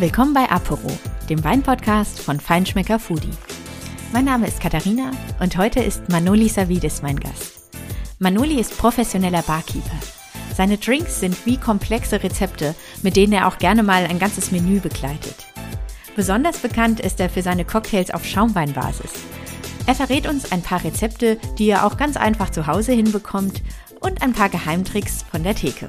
[0.00, 0.96] Willkommen bei Apero,
[1.28, 3.32] dem Weinpodcast von Feinschmecker Foodie.
[4.12, 5.10] Mein Name ist Katharina
[5.40, 7.68] und heute ist Manoli Savidis mein Gast.
[8.20, 9.98] Manoli ist professioneller Barkeeper.
[10.56, 14.78] Seine Drinks sind wie komplexe Rezepte, mit denen er auch gerne mal ein ganzes Menü
[14.78, 15.34] begleitet.
[16.14, 19.10] Besonders bekannt ist er für seine Cocktails auf Schaumweinbasis.
[19.86, 23.64] Er verrät uns ein paar Rezepte, die er auch ganz einfach zu Hause hinbekommt
[23.98, 25.88] und ein paar Geheimtricks von der Theke.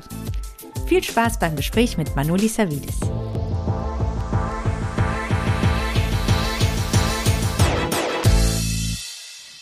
[0.88, 3.00] Viel Spaß beim Gespräch mit Manoli Savidis.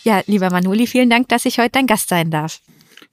[0.08, 2.62] Ja, lieber Manoli, vielen Dank, dass ich heute dein Gast sein darf.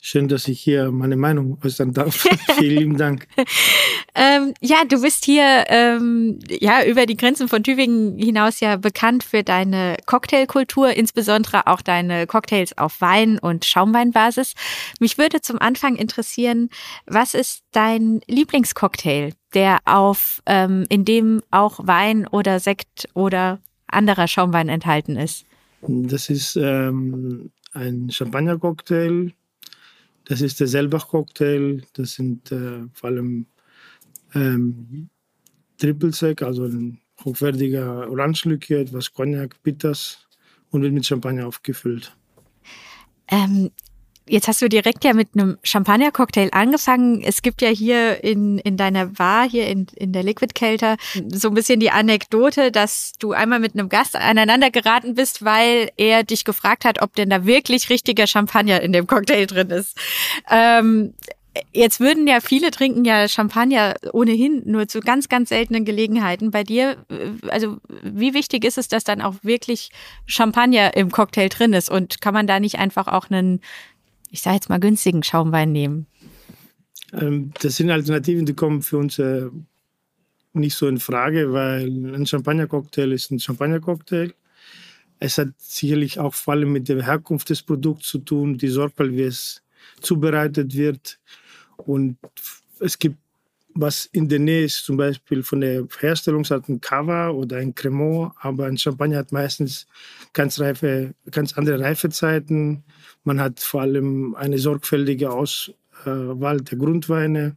[0.00, 2.24] Schön, dass ich hier meine Meinung äußern darf.
[2.56, 3.26] Vielen lieben Dank.
[4.14, 9.24] ähm, ja, du bist hier ähm, ja über die Grenzen von Tübingen hinaus ja bekannt
[9.24, 14.54] für deine Cocktailkultur, insbesondere auch deine Cocktails auf Wein und Schaumweinbasis.
[15.00, 16.70] Mich würde zum Anfang interessieren,
[17.06, 24.28] was ist dein Lieblingscocktail, der auf ähm, in dem auch Wein oder Sekt oder anderer
[24.28, 25.44] Schaumwein enthalten ist?
[25.86, 29.32] Das ist ähm, ein Champagner-Cocktail.
[30.24, 31.82] Das ist der Selbach-Cocktail.
[31.92, 33.46] Das sind äh, vor allem
[34.34, 35.10] ähm,
[35.78, 40.26] Triple Sec, also ein hochwertiger Orangenlikör, etwas Cognac, Bitters
[40.70, 42.16] und wird mit Champagner aufgefüllt.
[43.28, 43.70] Ähm,
[44.26, 47.22] Jetzt hast du direkt ja mit einem Champagner-Cocktail angefangen.
[47.22, 50.96] Es gibt ja hier in, in deiner Bar, hier in, in der Liquid Kelter,
[51.28, 55.90] so ein bisschen die Anekdote, dass du einmal mit einem Gast aneinander geraten bist, weil
[55.98, 59.96] er dich gefragt hat, ob denn da wirklich richtiger Champagner in dem Cocktail drin ist.
[60.50, 61.12] Ähm,
[61.72, 66.50] Jetzt würden ja viele trinken ja Champagner ohnehin nur zu ganz, ganz seltenen Gelegenheiten.
[66.50, 66.96] Bei dir,
[67.48, 69.90] also wie wichtig ist es, dass dann auch wirklich
[70.26, 71.90] Champagner im Cocktail drin ist?
[71.90, 73.60] Und kann man da nicht einfach auch einen
[74.34, 76.08] ich sage jetzt mal, günstigen Schaumwein nehmen?
[77.12, 79.46] Ähm, das sind Alternativen, die kommen für uns äh,
[80.54, 84.34] nicht so in Frage, weil ein Champagner-Cocktail ist ein Champagner-Cocktail.
[85.20, 89.12] Es hat sicherlich auch vor allem mit der Herkunft des Produkts zu tun, die Sorgfalt,
[89.12, 89.62] wie es
[90.00, 91.20] zubereitet wird.
[91.76, 92.18] Und
[92.80, 93.18] es gibt
[93.74, 98.32] was in der Nähe ist, zum Beispiel von der Herstellungsart ein Cava oder ein Cremant,
[98.40, 99.86] aber ein Champagner hat meistens
[100.32, 102.84] ganz, reife, ganz andere Reifezeiten.
[103.24, 107.56] Man hat vor allem eine sorgfältige Auswahl der Grundweine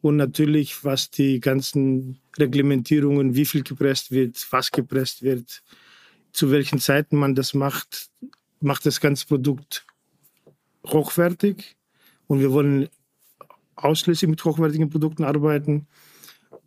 [0.00, 5.62] und natürlich, was die ganzen Reglementierungen, wie viel gepresst wird, was gepresst wird,
[6.32, 8.08] zu welchen Zeiten man das macht,
[8.60, 9.84] macht das ganze Produkt
[10.86, 11.76] hochwertig.
[12.26, 12.88] Und wir wollen
[13.82, 15.86] ausschließlich mit hochwertigen Produkten arbeiten.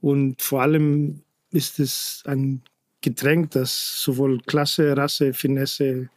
[0.02, 2.62] Und vor allem ist es ein
[3.02, 6.10] Getränk, das sowohl Klasse, Rasse, Finesse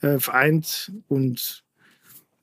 [0.00, 0.92] äh, vereint.
[1.08, 1.64] Und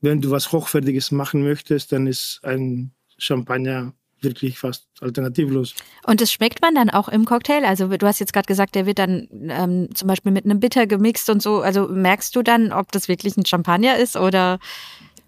[0.00, 3.92] wenn du was Hochwertiges machen möchtest, dann ist ein Champagner
[4.22, 5.74] wirklich fast alternativlos.
[6.06, 7.64] Und das schmeckt man dann auch im Cocktail?
[7.64, 10.86] Also du hast jetzt gerade gesagt, der wird dann ähm, zum Beispiel mit einem Bitter
[10.86, 11.60] gemixt und so.
[11.60, 14.58] Also merkst du dann, ob das wirklich ein Champagner ist oder?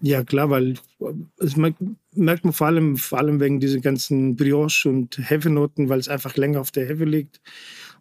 [0.05, 0.75] Ja klar, weil
[1.39, 1.81] es merkt,
[2.45, 6.61] man vor allem, vor allem wegen diesen ganzen Brioche- und Hefenoten, weil es einfach länger
[6.61, 7.41] auf der Hefe liegt.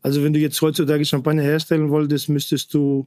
[0.03, 3.07] Also wenn du jetzt heutzutage Champagner herstellen wolltest, müsstest du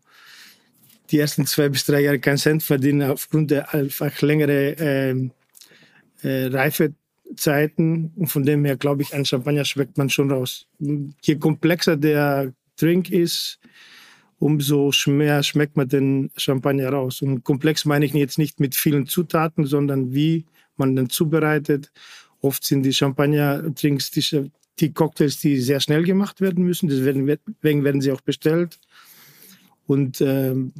[1.11, 5.31] die ersten zwei bis drei Jahre keinen Cent verdienen aufgrund der einfach längeren
[6.23, 8.13] äh, äh, Reifezeiten.
[8.15, 10.65] Und von dem her glaube ich, ein Champagner schmeckt man schon raus.
[10.79, 13.59] Je komplexer der Drink ist,
[14.39, 17.21] umso mehr schmeckt man den Champagner raus.
[17.21, 21.91] Und komplex meine ich jetzt nicht mit vielen Zutaten, sondern wie man den zubereitet.
[22.41, 26.87] Oft sind die Champagner-Drinks die, die, Cocktails, die sehr schnell gemacht werden müssen.
[26.87, 28.79] Deswegen werden sie auch bestellt.
[29.87, 30.73] Und ähm,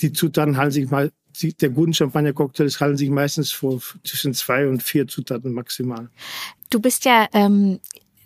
[0.00, 1.12] die Zutaten halten sich mal,
[1.60, 6.08] der guten Champagner-Cocktails halten sich meistens vor zwischen zwei und vier Zutaten maximal.
[6.70, 7.78] Du bist ja ähm,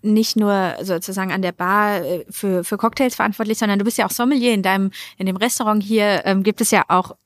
[0.02, 4.06] nicht nur sozusagen an der Bar äh, für, für Cocktails verantwortlich, sondern du bist ja
[4.06, 7.16] auch Sommelier in deinem, in dem Restaurant hier ähm, gibt es ja auch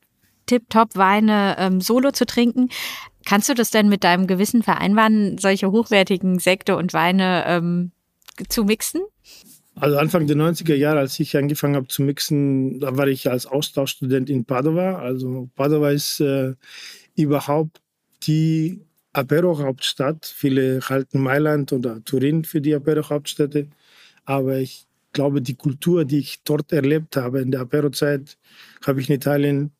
[0.47, 2.69] Tip-Top Weine ähm, solo zu trinken.
[3.25, 7.93] Kannst du das denn mit deinem Gewissen vereinbaren, solche hochwertigen Sekte und Weine ähm,
[8.49, 9.03] zu mixen?
[9.77, 13.47] Also Anfang der 90er Jahre, als ich angefangen habe zu mixen, da war ich als
[13.47, 14.99] Austauschstudent in Padova.
[14.99, 16.55] Also Padova ist äh,
[17.17, 17.81] überhaupt
[18.23, 18.84] die
[19.15, 20.27] Apero-Hauptstadt.
[20.27, 23.69] Viele halten Mailand oder Turin für die Apero-Hauptstädte.
[24.25, 28.37] Aber ich glaube, die Kultur, die ich dort erlebt habe in der Apero-Zeit,
[28.87, 29.71] habe ich in Italien,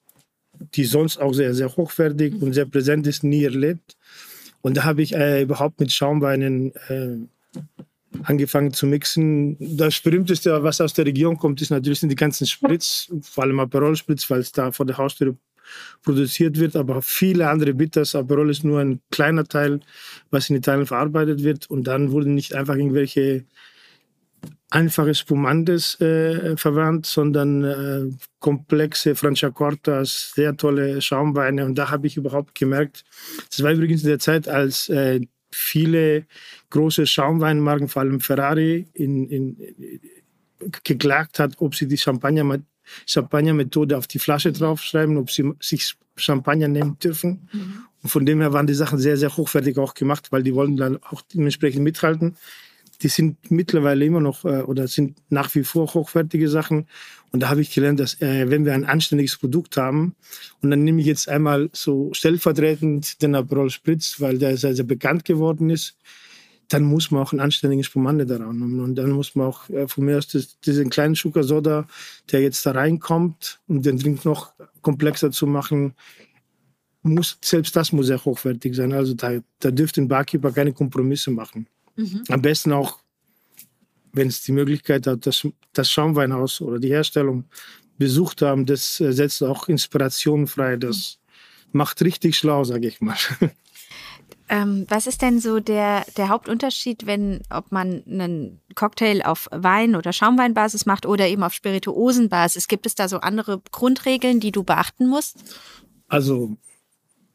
[0.75, 3.97] die sonst auch sehr, sehr hochwertig und sehr präsent ist, nie erlebt.
[4.63, 7.19] Und da habe ich äh, überhaupt mit Schaumweinen äh,
[8.23, 9.57] angefangen zu mixen.
[9.77, 13.61] Das berühmteste, was aus der Region kommt, ist natürlich sind die ganzen Spritz, vor allem
[13.61, 15.37] Aperol-Spritz, weil es da vor der Haustür
[16.03, 18.15] produziert wird, aber viele andere Bitters.
[18.15, 19.81] Aperol ist nur ein kleiner Teil,
[20.31, 21.69] was in Italien verarbeitet wird.
[21.71, 23.45] Und dann wurden nicht einfach irgendwelche
[24.71, 31.65] einfache Spumantes äh, verwandt, sondern äh, komplexe Franciacortas, sehr tolle Schaumweine.
[31.65, 33.05] Und da habe ich überhaupt gemerkt,
[33.49, 35.21] das war übrigens in der Zeit, als äh,
[35.53, 36.27] viele
[36.71, 39.57] große Schaumweinmarken, vor allem Ferrari, in, in,
[40.83, 42.59] geklagt hat, ob sie die Champagner,
[43.07, 47.49] Champagner-Methode auf die Flasche draufschreiben, ob sie sich Champagner nehmen dürfen.
[47.53, 47.75] Mhm.
[48.03, 50.77] Und von dem her waren die Sachen sehr, sehr hochwertig auch gemacht, weil die wollten
[50.77, 52.37] dann auch dementsprechend mithalten
[53.03, 56.87] die sind mittlerweile immer noch äh, oder sind nach wie vor hochwertige Sachen.
[57.33, 60.15] Und da habe ich gelernt, dass äh, wenn wir ein anständiges Produkt haben,
[60.63, 64.85] und dann nehme ich jetzt einmal so stellvertretend den Aperol Spritz, weil der sehr, sehr
[64.85, 65.97] bekannt geworden ist,
[66.75, 68.81] dann muss man auch ein anständiges Spumante daran haben.
[68.81, 71.87] Und dann muss man auch äh, von mir aus das, diesen kleinen Sugar Soda,
[72.33, 75.95] der jetzt da reinkommt, um den Drink noch komplexer zu machen,
[77.03, 78.93] muss, selbst das muss sehr hochwertig sein.
[78.93, 81.69] Also da, da dürfte ein Barkeeper keine Kompromisse machen.
[81.95, 82.25] Mhm.
[82.29, 82.99] Am besten auch,
[84.13, 87.45] wenn es die Möglichkeit hat, das, das Schaumweinhaus oder die Herstellung
[87.99, 90.77] besucht haben, das äh, setzt auch Inspiration frei.
[90.77, 91.21] Das
[91.71, 91.79] mhm.
[91.79, 93.17] macht richtig schlau, sage ich mal.
[94.49, 99.97] Ähm, was ist denn so der, der Hauptunterschied, wenn, ob man einen Cocktail auf Wein-
[99.97, 102.69] oder Schaumweinbasis macht oder eben auf Spirituosenbasis?
[102.69, 105.59] Gibt es da so andere Grundregeln, die du beachten musst?
[106.09, 106.57] Also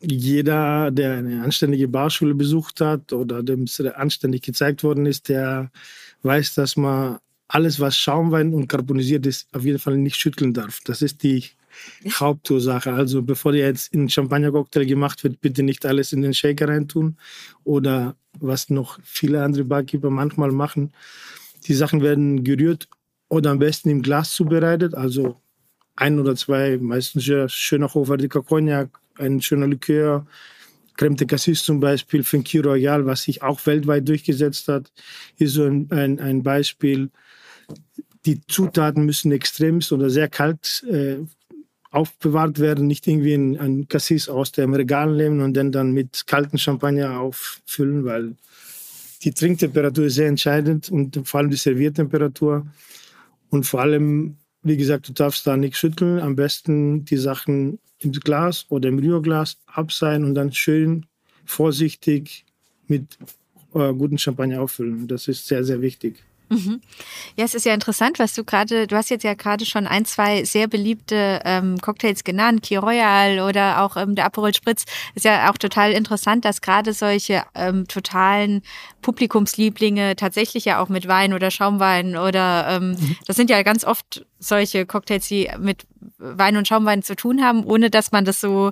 [0.01, 5.71] jeder, der eine anständige Barschule besucht hat oder dem es anständig gezeigt worden ist, der
[6.21, 7.17] weiß, dass man
[7.47, 10.79] alles, was Schaumwein und carbonisiert ist, auf jeden Fall nicht schütteln darf.
[10.85, 11.45] Das ist die
[12.19, 12.93] Hauptursache.
[12.93, 17.17] Also bevor dir jetzt ein Champagner-Cocktail gemacht wird, bitte nicht alles in den Shaker reintun
[17.63, 20.93] oder was noch viele andere Barkeeper manchmal machen.
[21.65, 22.87] Die Sachen werden gerührt
[23.27, 24.95] oder am besten im Glas zubereitet.
[24.95, 25.41] Also
[25.95, 30.25] ein oder zwei, meistens schöner hochwertiger Cognac ein schöner Likör.
[30.97, 34.91] Creme de Cassis zum Beispiel, Finki Royal, was sich auch weltweit durchgesetzt hat,
[35.37, 37.09] ist so ein, ein, ein Beispiel.
[38.25, 41.19] Die Zutaten müssen extremst oder sehr kalt äh,
[41.91, 46.27] aufbewahrt werden, nicht irgendwie ein, ein Cassis aus dem Regal nehmen und dann, dann mit
[46.27, 48.35] kaltem Champagner auffüllen, weil
[49.23, 52.67] die Trinktemperatur ist sehr entscheidend und vor allem die Serviertemperatur.
[53.49, 56.19] Und vor allem, wie gesagt, du darfst da nicht schütteln.
[56.19, 61.05] Am besten die Sachen im Glas oder im Rührglas abseilen und dann schön
[61.45, 62.45] vorsichtig
[62.87, 63.17] mit
[63.73, 65.07] äh, guten Champagner auffüllen.
[65.07, 66.23] Das ist sehr, sehr wichtig.
[66.49, 66.81] Mhm.
[67.35, 70.05] Ja, es ist ja interessant, was du gerade, du hast jetzt ja gerade schon ein,
[70.05, 74.85] zwei sehr beliebte ähm, Cocktails genannt, Key Royal oder auch ähm, der Aperol Spritz.
[75.13, 78.63] Ist ja auch total interessant, dass gerade solche ähm, totalen
[79.01, 83.15] Publikumslieblinge tatsächlich ja auch mit Wein oder Schaumwein oder ähm, mhm.
[83.27, 85.85] das sind ja ganz oft solche Cocktails, die mit
[86.17, 88.71] Wein und Schaumwein zu tun haben, ohne dass man das so,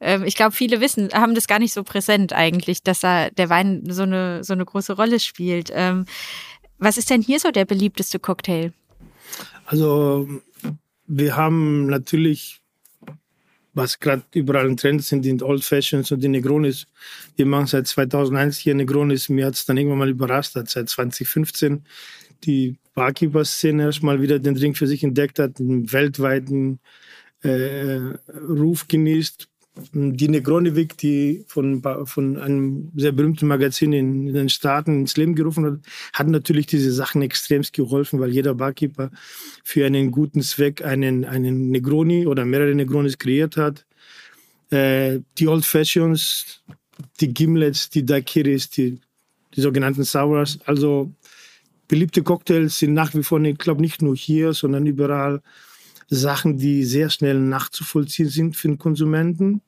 [0.00, 3.50] ähm, ich glaube, viele wissen, haben das gar nicht so präsent eigentlich, dass da der
[3.50, 5.70] Wein so eine, so eine große Rolle spielt.
[5.74, 6.06] Ähm,
[6.78, 8.72] was ist denn hier so der beliebteste Cocktail?
[9.66, 10.28] Also
[11.06, 12.60] wir haben natürlich,
[13.74, 16.86] was gerade überall ein Trend sind, die Old Fashions und die Negronis.
[17.36, 19.28] Wir machen seit 2001 hier Negronis.
[19.28, 21.84] Mir hat es dann irgendwann mal überrascht, dass seit 2015
[22.44, 26.80] die Barkeeper-Szene erstmal wieder den Drink für sich entdeckt hat, einen weltweiten
[27.42, 28.14] äh,
[28.48, 29.48] Ruf genießt
[29.92, 35.34] die Negroni-Wig, die von, von einem sehr berühmten Magazin in, in, den Staaten ins Leben
[35.34, 35.80] gerufen hat,
[36.12, 39.10] hat natürlich diese Sachen extremst geholfen, weil jeder Barkeeper
[39.64, 43.86] für einen guten Zweck einen, einen Negroni oder mehrere Negronis kreiert hat.
[44.70, 46.62] Äh, die Old Fashions,
[47.20, 49.00] die Gimlets, die Daiquiris, die,
[49.54, 51.12] die sogenannten Sours, also
[51.88, 55.40] beliebte Cocktails sind nach wie vor, ich glaube nicht nur hier, sondern überall
[56.10, 59.62] Sachen, die sehr schnell nachzuvollziehen sind für den Konsumenten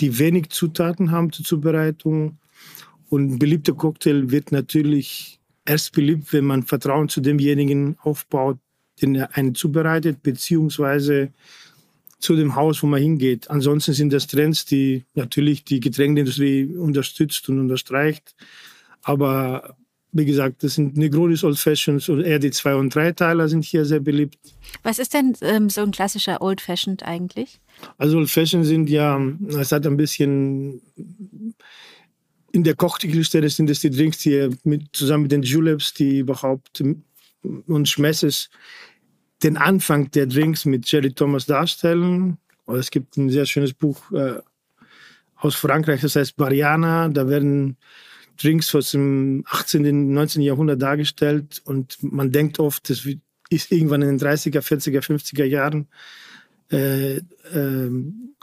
[0.00, 2.38] die wenig Zutaten haben zur Zubereitung.
[3.08, 8.58] Und ein beliebter Cocktail wird natürlich erst beliebt, wenn man Vertrauen zu demjenigen aufbaut,
[9.00, 11.32] den er einen zubereitet, beziehungsweise
[12.18, 13.50] zu dem Haus, wo man hingeht.
[13.50, 18.34] Ansonsten sind das Trends, die natürlich die Getränkeindustrie unterstützt und unterstreicht.
[19.02, 19.76] Aber
[20.14, 23.84] wie gesagt, das sind Negronis Old Fashions und eher die Zwei- und Dreiteiler sind hier
[23.84, 24.38] sehr beliebt.
[24.84, 27.60] Was ist denn ähm, so ein klassischer Old Fashioned eigentlich?
[27.98, 30.80] Also Old Fashioned sind ja, es hat ein bisschen
[32.52, 36.80] in der Kochstelle sind es die Drinks, die mit, zusammen mit den Juleps, die überhaupt
[37.42, 38.48] und Schmesses
[39.42, 42.38] den Anfang der Drinks mit Jerry Thomas darstellen.
[42.66, 44.40] Und es gibt ein sehr schönes Buch äh,
[45.36, 47.08] aus Frankreich, das heißt Bariana.
[47.08, 47.76] Da werden
[48.40, 50.42] Drinks aus dem 18., und 19.
[50.42, 53.06] Jahrhundert dargestellt und man denkt oft, das
[53.50, 55.88] ist irgendwann in den 30er, 40er, 50er Jahren
[56.70, 57.90] äh, äh,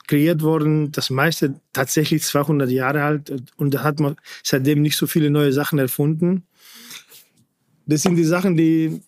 [0.08, 0.92] kreiert worden.
[0.92, 5.54] Das meiste tatsächlich 200 Jahre alt und da hat man seitdem nicht so viele neue
[5.54, 6.44] Sachen erfunden.
[7.86, 9.02] Das sind die Sachen, die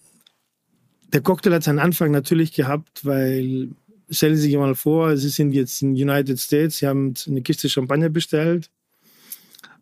[1.14, 3.70] der Cocktail hat seinen Anfang natürlich gehabt, weil
[4.10, 7.42] stellen Sie sich mal vor, Sie sind jetzt in den United States, Sie haben eine
[7.44, 8.70] Kiste Champagner bestellt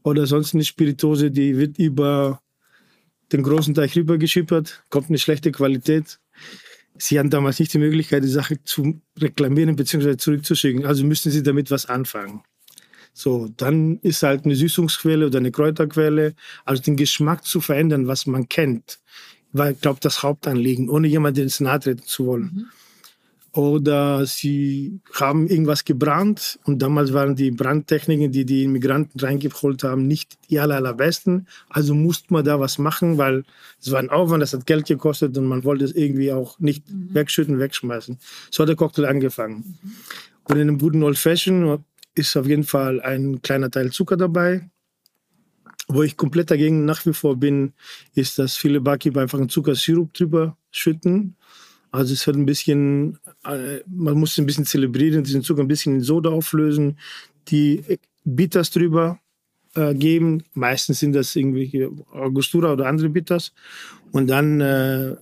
[0.04, 2.42] oder sonst eine Spiritose, die wird über
[3.32, 6.20] den großen Teich rübergeschippert, kommt eine schlechte Qualität.
[6.98, 10.18] Sie hatten damals nicht die Möglichkeit, die Sache zu reklamieren bzw.
[10.18, 10.86] zurückzuschicken.
[10.86, 12.44] Also müssen Sie damit was anfangen.
[13.14, 16.34] So, dann ist halt eine Süßungsquelle oder eine Kräuterquelle,
[16.66, 19.00] also den Geschmack zu verändern, was man kennt,
[19.52, 22.52] war, glaube das Hauptanliegen, ohne jemandem ins Nahe treten zu wollen.
[22.54, 22.68] Mhm
[23.54, 30.08] oder sie haben irgendwas gebrannt und damals waren die Brandtechniken, die die Immigranten reingeholt haben,
[30.08, 31.48] nicht die aller, allerbesten.
[31.70, 33.44] Also musste man da was machen, weil
[33.82, 36.90] es war ein Aufwand, das hat Geld gekostet und man wollte es irgendwie auch nicht
[36.90, 37.14] mhm.
[37.14, 38.18] wegschütten, wegschmeißen.
[38.52, 39.78] So hat der Cocktail angefangen.
[39.82, 39.92] Mhm.
[40.46, 41.84] Und in einem guten Old Fashion
[42.16, 44.70] ist auf jeden Fall ein kleiner Teil Zucker dabei.
[45.88, 47.74] Wo ich komplett dagegen nach wie vor bin,
[48.16, 51.36] ist, dass viele Barkeeper einfach einen Zuckersirup drüber schütten
[51.92, 56.02] also es wird ein bisschen, man muss ein bisschen zelebrieren, diesen Zucker ein bisschen in
[56.02, 56.98] Soda auflösen,
[57.48, 57.84] die
[58.24, 59.20] Bitters drüber
[59.76, 60.44] äh, geben.
[60.54, 63.54] Meistens sind das irgendwelche Angostura oder andere Bitters.
[64.12, 65.16] Und dann äh,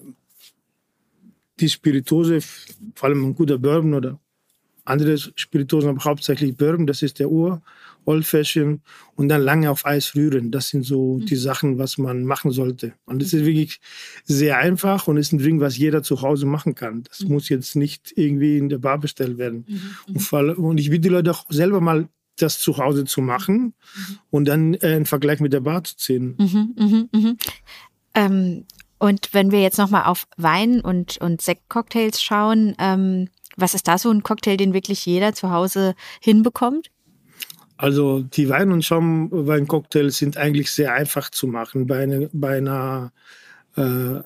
[1.60, 2.40] die Spiritose,
[2.96, 4.20] vor allem ein guter Bourbon oder
[4.86, 7.62] andere Spiritosen, aber hauptsächlich Bourbon, das ist der Ur.
[8.10, 8.82] Old Fashion
[9.16, 10.50] und dann lange auf Eis rühren.
[10.50, 11.28] Das sind so mhm.
[11.28, 12.94] die Sachen, was man machen sollte.
[13.06, 13.80] Und das ist wirklich
[14.24, 17.04] sehr einfach und ist ein Drink, was jeder zu Hause machen kann.
[17.04, 17.34] Das mhm.
[17.34, 19.66] muss jetzt nicht irgendwie in der Bar bestellt werden.
[19.68, 20.56] Mhm.
[20.58, 23.58] Und, ich bitte die Leute auch selber mal das zu Hause zu machen
[23.96, 24.20] mhm.
[24.32, 26.36] und dann äh, einen Vergleich mit der Bar zu ziehen.
[26.40, 27.38] Mhm, mhm, mhm.
[28.16, 28.66] Ähm,
[28.98, 33.98] und wenn wir jetzt nochmal auf Wein und, und Sektcocktails schauen, ähm, was ist da
[33.98, 36.90] so ein Cocktail, den wirklich jeder zu Hause hinbekommt?
[37.82, 41.88] Also die Wein- und Schaumweincocktails sind eigentlich sehr einfach zu machen.
[41.88, 43.14] Bei, eine, bei einer
[43.78, 44.20] äh,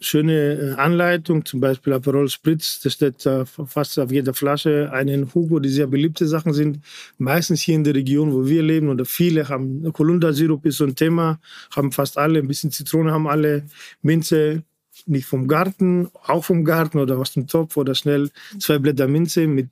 [0.00, 5.34] schönen äh, Anleitung, zum Beispiel Aperol Spritz, das steht äh, fast auf jeder Flasche, einen
[5.34, 6.78] Hugo, die sehr beliebte Sachen sind.
[7.18, 10.96] Meistens hier in der Region, wo wir leben, oder viele haben, Kolunda-Sirup ist so ein
[10.96, 11.38] Thema,
[11.76, 13.66] haben fast alle, ein bisschen Zitrone haben alle,
[14.00, 14.62] Minze,
[15.04, 19.46] nicht vom Garten, auch vom Garten oder aus dem Topf oder schnell zwei Blätter Minze
[19.46, 19.68] mit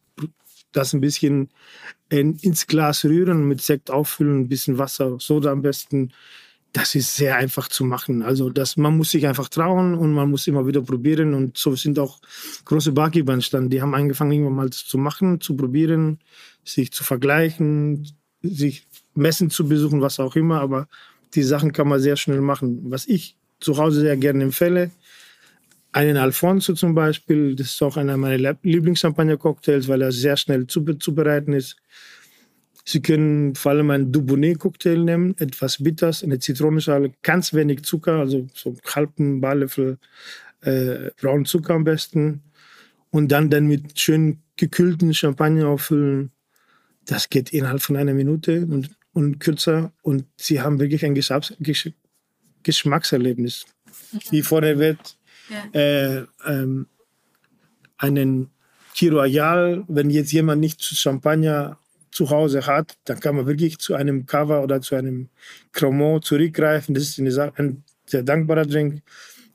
[0.73, 1.51] das ein bisschen
[2.09, 6.13] ins Glas rühren, mit Sekt auffüllen, ein bisschen Wasser, Soda am besten.
[6.73, 8.23] Das ist sehr einfach zu machen.
[8.23, 11.35] Also das, man muss sich einfach trauen und man muss immer wieder probieren.
[11.35, 12.21] Und so sind auch
[12.65, 13.71] große Barkeeper entstanden.
[13.71, 16.19] Die haben angefangen, irgendwann mal zu machen, zu probieren,
[16.65, 18.09] sich zu vergleichen,
[18.43, 20.61] sich Messen zu besuchen, was auch immer.
[20.61, 20.89] Aber
[21.35, 22.91] die Sachen kann man sehr schnell machen.
[22.91, 24.91] Was ich zu Hause sehr gerne empfehle,
[25.93, 31.53] einen Alfonso zum Beispiel, das ist auch einer meiner Lieblings-Champagner-Cocktails, weil er sehr schnell zubereiten
[31.53, 31.77] ist.
[32.85, 38.49] Sie können vor allem einen Dubonnet-Cocktail nehmen, etwas Bitters, eine Zitronenschale, ganz wenig Zucker, also
[38.55, 39.99] so einen halben Barlöffel
[40.63, 42.43] äh, braunen Zucker am besten.
[43.11, 46.33] Und dann, dann mit schön gekühlten Champagner auffüllen.
[47.05, 49.93] Das geht innerhalb von einer Minute und, und kürzer.
[50.03, 51.15] Und Sie haben wirklich ein
[52.63, 53.67] Geschmackserlebnis.
[54.31, 55.19] Wie vorher wird
[55.73, 56.87] äh, ähm,
[57.99, 58.51] einen
[59.01, 61.79] Ayal, wenn jetzt jemand nicht Champagner
[62.11, 65.29] zu Hause hat, dann kann man wirklich zu einem Cava oder zu einem
[65.73, 66.95] Cremant zurückgreifen.
[66.95, 69.03] Das ist eine, ein sehr dankbarer Drink.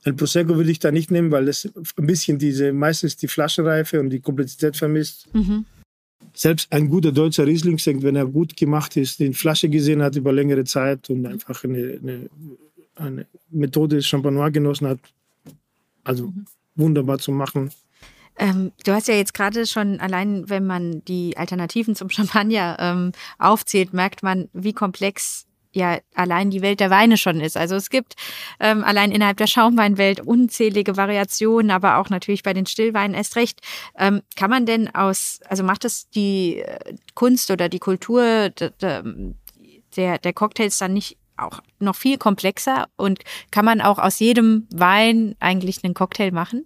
[0.03, 3.99] Ein Prosecco würde ich da nicht nehmen, weil das ein bisschen diese, meistens die Flaschenreife
[3.99, 5.33] und die Komplexität vermisst.
[5.33, 5.65] Mhm.
[6.33, 10.31] Selbst ein guter deutscher Riesling, wenn er gut gemacht ist, die Flasche gesehen hat über
[10.31, 12.29] längere Zeit und einfach eine, eine,
[12.95, 14.99] eine Methode Champagnois genossen hat,
[16.07, 16.45] also mhm.
[16.75, 17.71] wunderbar zu machen.
[18.39, 23.11] Ähm, du hast ja jetzt gerade schon, allein wenn man die Alternativen zum Champagner ähm,
[23.39, 27.57] aufzählt, merkt man, wie komplex ja allein die Welt der Weine schon ist.
[27.57, 28.15] Also es gibt
[28.59, 33.61] ähm, allein innerhalb der Schaumweinwelt unzählige Variationen, aber auch natürlich bei den Stillweinen erst recht.
[33.97, 39.03] Ähm, kann man denn aus, also macht es die äh, Kunst oder die Kultur der,
[40.19, 43.19] der Cocktails dann nicht auch noch viel komplexer und
[43.51, 46.65] kann man auch aus jedem Wein eigentlich einen Cocktail machen?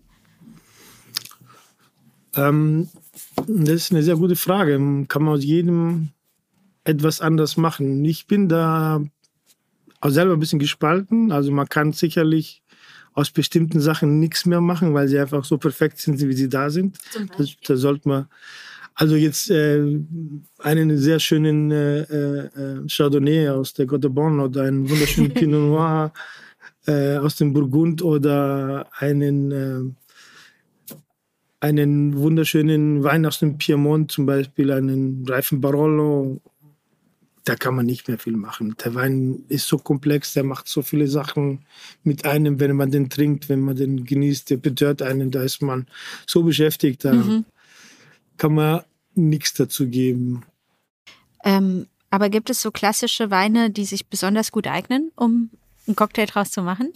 [2.36, 2.90] Ähm,
[3.36, 4.74] das ist eine sehr gute Frage.
[5.08, 6.10] Kann man aus jedem
[6.84, 8.04] etwas anders machen?
[8.06, 9.01] Ich bin da
[10.00, 11.32] auch selber ein bisschen gespalten.
[11.32, 12.63] Also man kann sicherlich
[13.13, 16.70] aus bestimmten Sachen nichts mehr machen, weil sie einfach so perfekt sind, wie sie da
[16.70, 16.98] sind.
[17.38, 18.28] Da, da sollte man
[18.95, 20.00] also jetzt äh,
[20.60, 26.13] einen sehr schönen äh, äh, Chardonnay aus der Côte oder einen wunderschönen Pinot Noir
[26.88, 30.95] äh, aus dem Burgund oder einen, äh,
[31.60, 36.41] einen wunderschönen Wein aus dem Piemont, zum Beispiel einen reifen Barolo.
[37.43, 38.75] da kann man nicht mehr viel machen.
[38.83, 41.65] Der Wein ist so komplex, der macht so viele Sachen
[42.03, 45.62] mit einem, wenn man den trinkt, wenn man den genießt, der betört einen, da ist
[45.62, 45.88] man
[46.27, 47.45] so beschäftigt, da mhm.
[48.38, 48.84] Kann man
[49.14, 50.44] nichts dazu geben.
[51.44, 55.50] Ähm, aber gibt es so klassische Weine, die sich besonders gut eignen, um
[55.88, 56.92] einen Cocktail draus zu machen?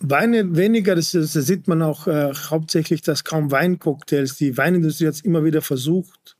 [0.00, 5.14] Weine weniger, das, das sieht man auch äh, hauptsächlich, dass kaum Weincocktails, die Weinindustrie hat
[5.14, 6.38] es immer wieder versucht,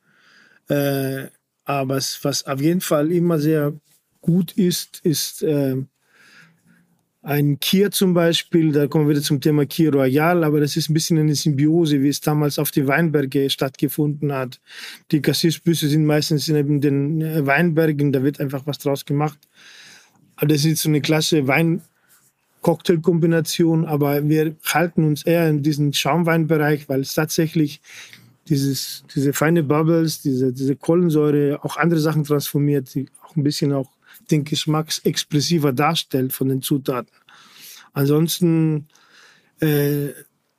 [0.69, 1.27] äh,
[1.65, 3.75] aber was auf jeden Fall immer sehr
[4.23, 5.77] gut ist, ist äh,
[7.23, 8.73] ein Kier zum Beispiel.
[8.73, 12.03] Da kommen wir wieder zum Thema Kier Royal, aber das ist ein bisschen eine Symbiose,
[12.03, 14.61] wie es damals auf die Weinberge stattgefunden hat.
[15.11, 19.39] Die Cassisbüsse sind meistens in den äh, Weinbergen, da wird einfach was draus gemacht.
[20.37, 21.83] Aber das ist so eine klasse Wein.
[22.63, 27.81] Cocktailkombination, aber wir halten uns eher in diesen Schaumweinbereich, weil es tatsächlich
[28.51, 33.73] dieses, diese feine Bubbles, diese, diese Kohlensäure auch andere Sachen transformiert, die auch ein bisschen
[33.73, 33.89] auch
[34.31, 37.15] den Geschmack expressiver darstellt von den Zutaten.
[37.93, 38.89] Ansonsten,
[39.61, 40.09] äh,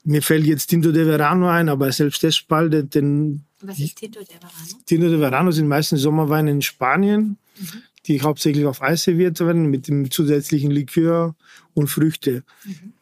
[0.04, 3.46] mir fällt jetzt Tinto de Verano ein, aber selbst das spaltet den.
[3.62, 4.82] Was ist Tinto de Verano?
[4.86, 7.68] Tinto de Verano sind meistens Sommerweine in Spanien, mhm.
[8.08, 11.36] die hauptsächlich auf Eis serviert werden mit dem zusätzlichen Likör
[11.74, 12.44] und Früchte.
[12.66, 12.94] Mhm.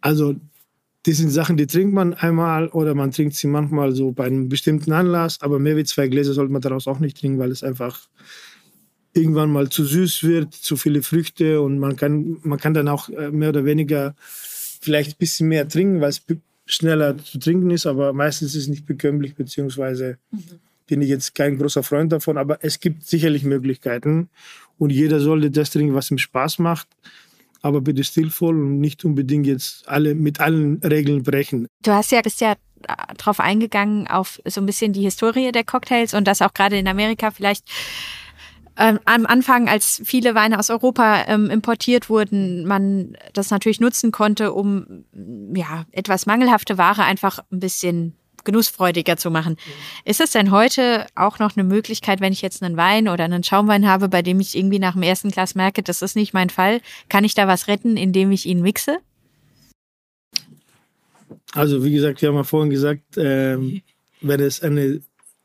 [0.00, 0.36] Also
[1.04, 4.48] das sind Sachen, die trinkt man einmal oder man trinkt sie manchmal so bei einem
[4.48, 7.62] bestimmten Anlass, aber mehr wie zwei Gläser sollte man daraus auch nicht trinken, weil es
[7.62, 8.08] einfach
[9.18, 13.08] irgendwann mal zu süß wird, zu viele Früchte und man kann, man kann dann auch
[13.08, 16.22] äh, mehr oder weniger vielleicht ein bisschen mehr trinken, weil es
[16.66, 20.42] schneller zu trinken ist, aber meistens ist es nicht bekömmlich, beziehungsweise mhm.
[20.86, 24.28] bin ich jetzt kein großer Freund davon, aber es gibt sicherlich Möglichkeiten
[24.78, 26.88] und jeder sollte das trinken, was ihm Spaß macht
[27.62, 31.66] aber bitte stillvoll und nicht unbedingt jetzt alle mit allen Regeln brechen.
[31.82, 32.54] Du hast ja bist ja
[33.16, 36.86] drauf eingegangen auf so ein bisschen die Historie der Cocktails und das auch gerade in
[36.86, 37.64] Amerika vielleicht
[38.78, 44.12] ähm, am Anfang, als viele Weine aus Europa ähm, importiert wurden, man das natürlich nutzen
[44.12, 45.04] konnte, um
[45.54, 48.14] ja etwas mangelhafte Ware einfach ein bisschen
[48.44, 49.56] genussfreudiger zu machen.
[50.04, 53.42] Ist es denn heute auch noch eine Möglichkeit, wenn ich jetzt einen Wein oder einen
[53.42, 56.48] Schaumwein habe, bei dem ich irgendwie nach dem ersten Glas merke, das ist nicht mein
[56.48, 58.98] Fall, kann ich da was retten, indem ich ihn mixe?
[61.52, 63.82] Also wie gesagt, wir haben ja vorhin gesagt, ähm,
[64.20, 65.00] wenn es eine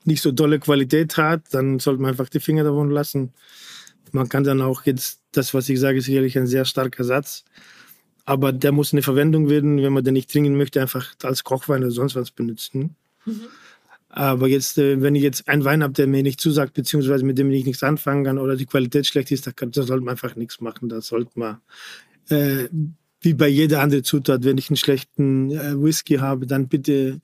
[0.05, 3.33] nicht so tolle Qualität hat, dann sollte man einfach die Finger davon lassen.
[4.11, 7.45] Man kann dann auch jetzt, das, was ich sage, ist sicherlich ein sehr starker Satz.
[8.25, 11.83] Aber der muss eine Verwendung werden, wenn man den nicht trinken möchte, einfach als Kochwein
[11.83, 12.95] oder sonst was benutzen.
[13.25, 13.41] Mhm.
[14.15, 17.39] Aber jetzt, äh, wenn ich jetzt einen Wein habe, der mir nicht zusagt, beziehungsweise mit
[17.39, 20.35] dem ich nichts anfangen kann oder die Qualität schlecht ist, da, da sollte man einfach
[20.35, 20.87] nichts machen.
[20.87, 21.57] Da sollte man,
[22.29, 22.67] äh,
[23.21, 27.21] wie bei jeder anderen Zutat, wenn ich einen schlechten äh, Whisky habe, dann bitte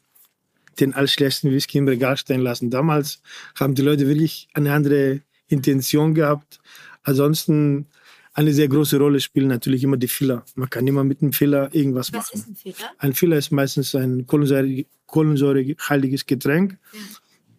[0.80, 2.70] den als Whisky im Regal stehen lassen.
[2.70, 3.22] Damals
[3.56, 6.60] haben die Leute wirklich eine andere Intention gehabt.
[7.04, 7.88] Ansonsten
[8.34, 10.46] eine sehr große Rolle spielen natürlich immer die Filler.
[10.56, 12.30] Man kann immer mit einem Filler irgendwas Was machen.
[12.34, 12.92] Was ist ein Filler?
[12.98, 16.78] Ein Filler ist meistens ein kohlensäurehaltiges Getränk.
[16.94, 17.00] Ja.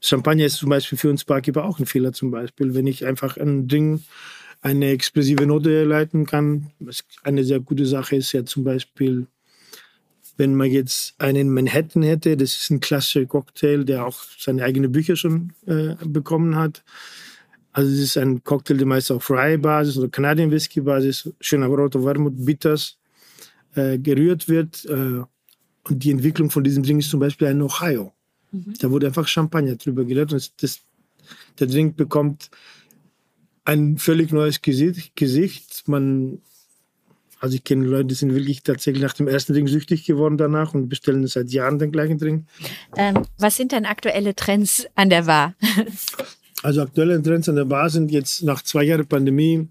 [0.01, 2.75] Champagner ist zum Beispiel für uns Barkeeper auch ein Filler zum Beispiel.
[2.75, 4.03] Wenn ich einfach ein Ding
[4.63, 6.71] eine expressive Note leiten kann.
[7.23, 9.27] Eine sehr gute Sache ist ja zum Beispiel,
[10.41, 14.91] wenn man jetzt einen Manhattan hätte, das ist ein klassischer Cocktail, der auch seine eigenen
[14.91, 16.83] Bücher schon äh, bekommen hat.
[17.73, 22.33] Also es ist ein Cocktail, der meist auf Rye-Basis oder Canadian Whisky-Basis, schöner roter Wermut,
[22.43, 22.97] Bitters,
[23.75, 24.87] äh, gerührt wird.
[24.87, 25.25] Äh,
[25.85, 28.15] und die Entwicklung von diesem Drink ist zum Beispiel in Ohio.
[28.51, 28.73] Mhm.
[28.81, 30.81] Da wurde einfach Champagner drüber gelegt und das,
[31.59, 32.51] der Drink bekommt
[33.67, 35.15] ein völlig neues Gesicht.
[35.17, 35.87] Gesicht.
[35.87, 36.41] Man,
[37.41, 40.75] also ich kenne Leute, die sind wirklich tatsächlich nach dem ersten Drink süchtig geworden danach
[40.75, 42.47] und bestellen seit Jahren den gleichen Drink.
[42.97, 45.55] Ähm, was sind denn aktuelle Trends an der Bar?
[46.63, 49.67] Also aktuelle Trends an der Bar sind jetzt nach zwei Jahren Pandemie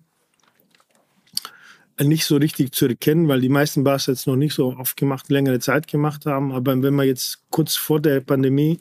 [2.02, 5.60] nicht so richtig zu erkennen, weil die meisten Bars jetzt noch nicht so aufgemacht, längere
[5.60, 6.52] Zeit gemacht haben.
[6.52, 8.80] Aber wenn man jetzt kurz vor der Pandemie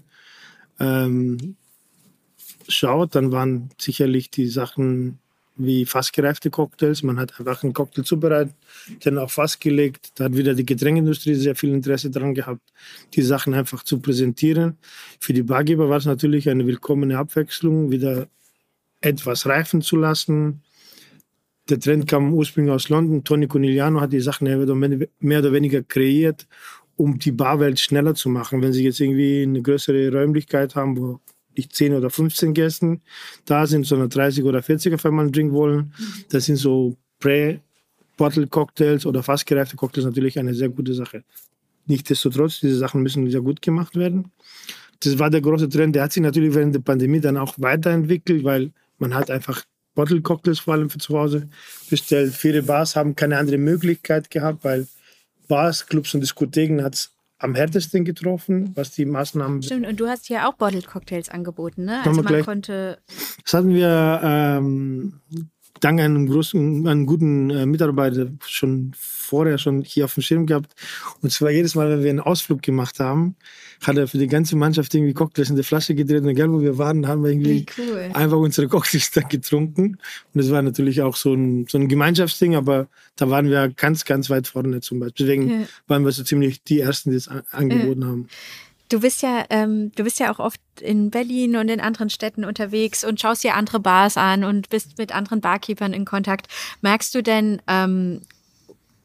[0.81, 1.57] ähm,
[2.67, 5.19] schaut, dann waren sicherlich die Sachen
[5.59, 7.03] wie fassgereifte Cocktails.
[7.03, 8.55] Man hat einfach einen Cocktail zubereitet,
[9.03, 10.13] dann auf Fass gelegt.
[10.15, 12.63] Da hat wieder die Getränkindustrie sehr viel Interesse daran gehabt,
[13.15, 14.79] die Sachen einfach zu präsentieren.
[15.21, 18.29] Für die Bargeber war es natürlich eine willkommene Abwechslung, wieder
[19.01, 20.63] etwas reifen zu lassen.
[21.69, 23.25] Der Trend kam ursprünglich aus London.
[23.25, 24.59] Tony Conigliano hat die Sachen mehr
[25.39, 26.47] oder weniger kreiert,
[26.97, 28.63] um die Barwelt schneller zu machen.
[28.63, 31.21] Wenn Sie jetzt irgendwie eine größere Räumlichkeit haben, wo
[31.59, 33.03] nicht 10 oder 15 Gästen
[33.45, 35.93] da sind, sondern 30 oder 40 auf einmal einen Drink wollen.
[36.31, 41.25] Das sind so Pre-Bottle-Cocktails oder fast gereifte Cocktails natürlich eine sehr gute Sache.
[41.87, 44.31] Nichtsdestotrotz, diese Sachen müssen sehr gut gemacht werden.
[45.01, 45.95] Das war der große Trend.
[45.95, 50.21] Der hat sich natürlich während der Pandemie dann auch weiterentwickelt, weil Man hat einfach Bottle
[50.21, 51.49] Cocktails vor allem für zu Hause
[51.89, 52.35] bestellt.
[52.35, 54.87] Viele Bars haben keine andere Möglichkeit gehabt, weil
[55.47, 59.63] Bars, Clubs und Diskotheken hat es am härtesten getroffen, was die Maßnahmen.
[59.63, 62.01] Stimmt, und du hast hier auch Bottled Cocktails angeboten, ne?
[62.05, 62.99] Also man gleich, konnte.
[63.45, 65.21] Das hatten wir ähm,
[65.81, 70.75] dank einem großen, einem guten äh, Mitarbeiter schon vorher schon hier auf dem Schirm gehabt.
[71.23, 73.37] Und zwar jedes Mal, wenn wir einen Ausflug gemacht haben,
[73.83, 76.23] hat er für die ganze Mannschaft irgendwie Cocktails in der Flasche gedreht.
[76.23, 78.11] Und egal wo wir waren, haben wir irgendwie cool.
[78.15, 79.85] einfach unsere Cocktails dann getrunken.
[79.87, 79.99] Und
[80.35, 84.31] das war natürlich auch so ein, so ein Gemeinschaftsding, aber da waren wir ganz, ganz
[84.31, 85.27] weit vorne zum Beispiel.
[85.27, 85.67] Deswegen ja.
[85.87, 88.09] waren wir so ziemlich die Ersten, die es angeboten ja.
[88.09, 88.29] haben.
[88.89, 92.45] Du bist ja, ähm, du bist ja auch oft in Berlin und in anderen Städten
[92.45, 96.49] unterwegs und schaust dir andere Bars an und bist mit anderen Barkeepern in Kontakt.
[96.81, 98.23] Merkst du denn ähm,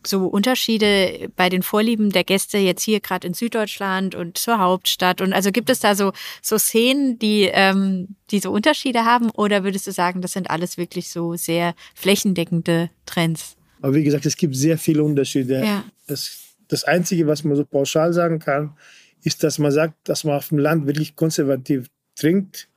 [0.07, 5.21] so Unterschiede bei den Vorlieben der Gäste jetzt hier gerade in Süddeutschland und zur Hauptstadt?
[5.21, 9.29] Und also gibt es da so, so Szenen, die, ähm, die so Unterschiede haben?
[9.31, 13.55] Oder würdest du sagen, das sind alles wirklich so sehr flächendeckende Trends?
[13.81, 15.63] Aber wie gesagt, es gibt sehr viele Unterschiede.
[15.63, 15.83] Ja.
[16.07, 16.37] Das,
[16.69, 18.77] das Einzige, was man so pauschal sagen kann,
[19.23, 22.69] ist, dass man sagt, dass man auf dem Land wirklich konservativ trinkt.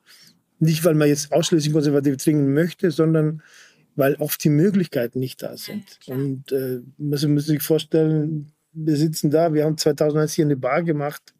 [0.58, 3.42] Nicht, weil man jetzt ausschließlich konservativ trinken möchte, sondern
[3.94, 5.98] weil oft die Möglichkeiten nicht da sind.
[6.04, 10.56] Ja, und äh, man muss sich vorstellen, wir sitzen da, wir haben 2001 hier eine
[10.56, 11.34] Bar gemacht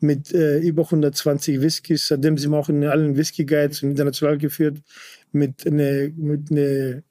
[0.00, 2.08] mit äh, über 120 Whiskys.
[2.08, 4.82] Seitdem sind wir auch in allen Whisky Guides international geführt
[5.32, 7.02] mit einer mit eine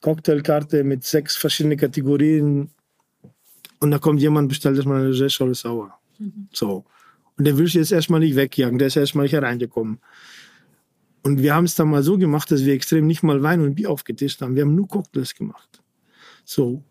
[0.00, 2.70] Cocktailkarte mit sechs verschiedenen Kategorien
[3.80, 5.98] und da kommt jemand, bestellt erstmal eine Rosé Sauer.
[6.18, 6.48] Mhm.
[6.52, 6.84] So.
[7.36, 10.00] Und der will sich jetzt erstmal nicht wegjagen, der ist erstmal nicht hereingekommen.
[11.22, 13.74] Und wir haben es dann mal so gemacht, dass wir extrem nicht mal Wein und
[13.74, 14.54] Bier aufgetischt haben.
[14.54, 15.82] Wir haben nur Cocktails gemacht.
[16.44, 16.84] So,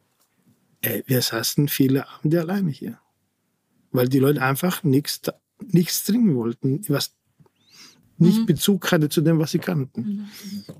[0.81, 2.99] ey, wir saßen viele Abende alleine hier.
[3.91, 5.21] Weil die Leute einfach nichts,
[5.61, 7.15] nichts trinken wollten, was
[8.17, 8.45] nicht mhm.
[8.45, 10.01] Bezug hatte zu dem, was sie kannten.
[10.01, 10.25] Mhm.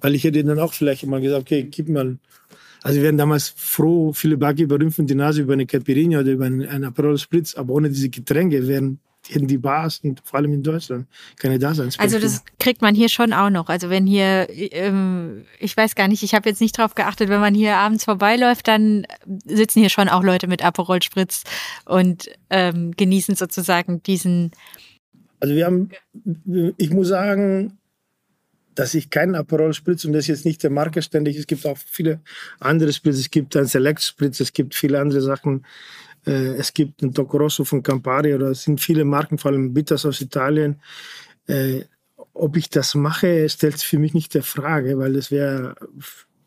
[0.02, 2.20] Weil ich hätte dann auch vielleicht mal gesagt, okay, gib mal
[2.86, 6.46] also wir werden damals froh, viele Barkeeper rümpfen die Nase über eine Caipirinha oder über
[6.46, 10.54] einen, einen Aperol Spritz, aber ohne diese Getränke wären hätten die Bars und vor allem
[10.54, 12.22] in Deutschland keine Daseinsberechtigung.
[12.22, 13.70] Also das kriegt man hier schon auch noch.
[13.70, 17.40] Also wenn hier, ähm, ich weiß gar nicht, ich habe jetzt nicht drauf geachtet, wenn
[17.40, 19.08] man hier abends vorbeiläuft, dann
[19.46, 21.44] sitzen hier schon auch Leute mit Aperol Spritz
[21.86, 24.52] und ähm, genießen sozusagen diesen.
[25.40, 25.90] Also wir haben,
[26.78, 27.80] ich muss sagen,
[28.76, 31.38] dass ich keinen Aperol spritze und das ist jetzt nicht der Marke ständig.
[31.38, 32.22] Es gibt auch viele
[32.60, 33.18] andere Spritz.
[33.18, 35.66] Es gibt einen Select Spritz, es gibt viele andere Sachen.
[36.26, 39.74] Äh, es gibt einen Tocco Rosso von Campari oder es sind viele Marken, vor allem
[39.74, 40.82] Bitters aus Italien.
[41.48, 41.86] Äh,
[42.34, 45.76] ob ich das mache, stellt sich für mich nicht der Frage, weil das wäre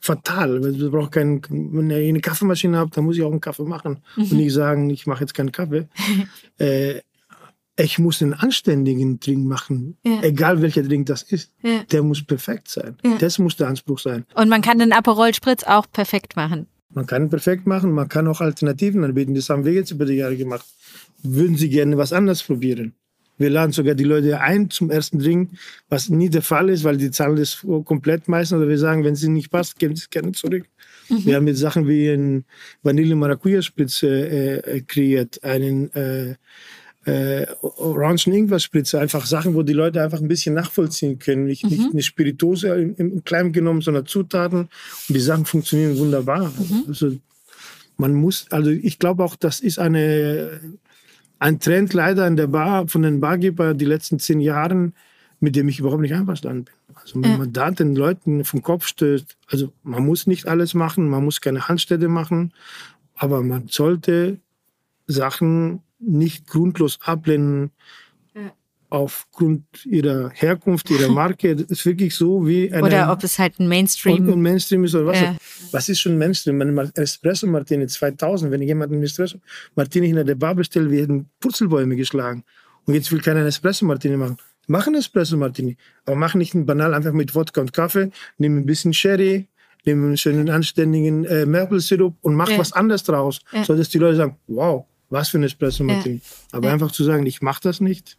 [0.01, 0.65] fatal.
[0.75, 4.03] Ich brauche keinen, wenn ich eine Kaffeemaschine habe, dann muss ich auch einen Kaffee machen
[4.17, 4.23] mhm.
[4.23, 5.89] und nicht sagen, ich mache jetzt keinen Kaffee.
[6.59, 7.01] äh,
[7.79, 10.21] ich muss einen anständigen Drink machen, ja.
[10.23, 11.53] egal welcher Drink das ist.
[11.63, 11.85] Ja.
[11.93, 12.97] Der muss perfekt sein.
[13.05, 13.17] Ja.
[13.19, 14.25] Das muss der Anspruch sein.
[14.35, 16.67] Und man kann den Aperol Spritz auch perfekt machen.
[16.93, 19.35] Man kann ihn perfekt machen, man kann auch Alternativen anbieten.
[19.35, 20.67] Das haben wir jetzt über die Jahre gemacht.
[21.23, 22.95] Würden Sie gerne was anderes probieren?
[23.37, 25.51] Wir laden sogar die Leute ein zum ersten Drink,
[25.89, 28.59] was nie der Fall ist, weil die zahlen das komplett meistens.
[28.59, 30.65] Oder wir sagen, wenn es ihnen nicht passt, geben sie es gerne zurück.
[31.09, 31.25] Mhm.
[31.25, 32.45] Wir haben jetzt Sachen wie einen
[32.83, 36.35] Vanille-Maracuja-Spritz äh, äh, kreiert, einen äh,
[37.09, 41.47] äh, Orangen Ingwer Spritze, einfach Sachen, wo die Leute einfach ein bisschen nachvollziehen können.
[41.47, 41.71] Nicht, mhm.
[41.71, 44.61] nicht eine Spirituose im, im Kleinen genommen, sondern Zutaten.
[44.61, 44.71] Und
[45.09, 46.53] die Sachen funktionieren wunderbar.
[46.59, 46.85] Mhm.
[46.87, 47.17] Also
[47.97, 50.61] man muss, also ich glaube auch, das ist eine,
[51.39, 54.95] ein Trend leider in der Bar von den Bargeber die letzten zehn Jahren,
[55.41, 56.75] mit dem ich überhaupt nicht einverstanden bin.
[56.95, 57.39] Also wenn ja.
[57.39, 61.41] man da den Leuten vom Kopf stößt, also man muss nicht alles machen, man muss
[61.41, 62.53] keine Handstätte machen,
[63.15, 64.39] aber man sollte
[65.07, 67.71] Sachen nicht grundlos ablehnen
[68.35, 68.53] ja.
[68.91, 71.57] aufgrund ihrer Herkunft, ihrer Marke.
[71.57, 74.95] Das ist wirklich so wie eine, Oder ob es halt ein Mainstream, ein Mainstream ist
[74.95, 75.21] oder was.
[75.21, 75.37] Ja.
[75.73, 76.61] Was ist schon Mainstream?
[76.61, 79.39] Ein Espresso Martini 2000, wenn jemand einen Espresso
[79.75, 82.45] Martini in der Bar bestellt, wir hätten Purzelbäume geschlagen.
[82.87, 84.39] Und jetzt will keiner einen Espresso Martini machen.
[84.67, 88.11] Mach einen Espresso Martini, aber mach nicht einen banal einfach mit Wodka und Kaffee.
[88.37, 89.49] Nimm ein bisschen Sherry,
[89.87, 92.59] nimm einen schönen anständigen äh, Maple Syrup und mach ja.
[92.59, 93.65] was anderes draus, ja.
[93.65, 96.17] so dass die Leute sagen, wow, was für ein Espresso Martini.
[96.17, 96.59] Ja.
[96.59, 96.75] Aber ja.
[96.75, 98.19] einfach zu sagen, ich mache das nicht.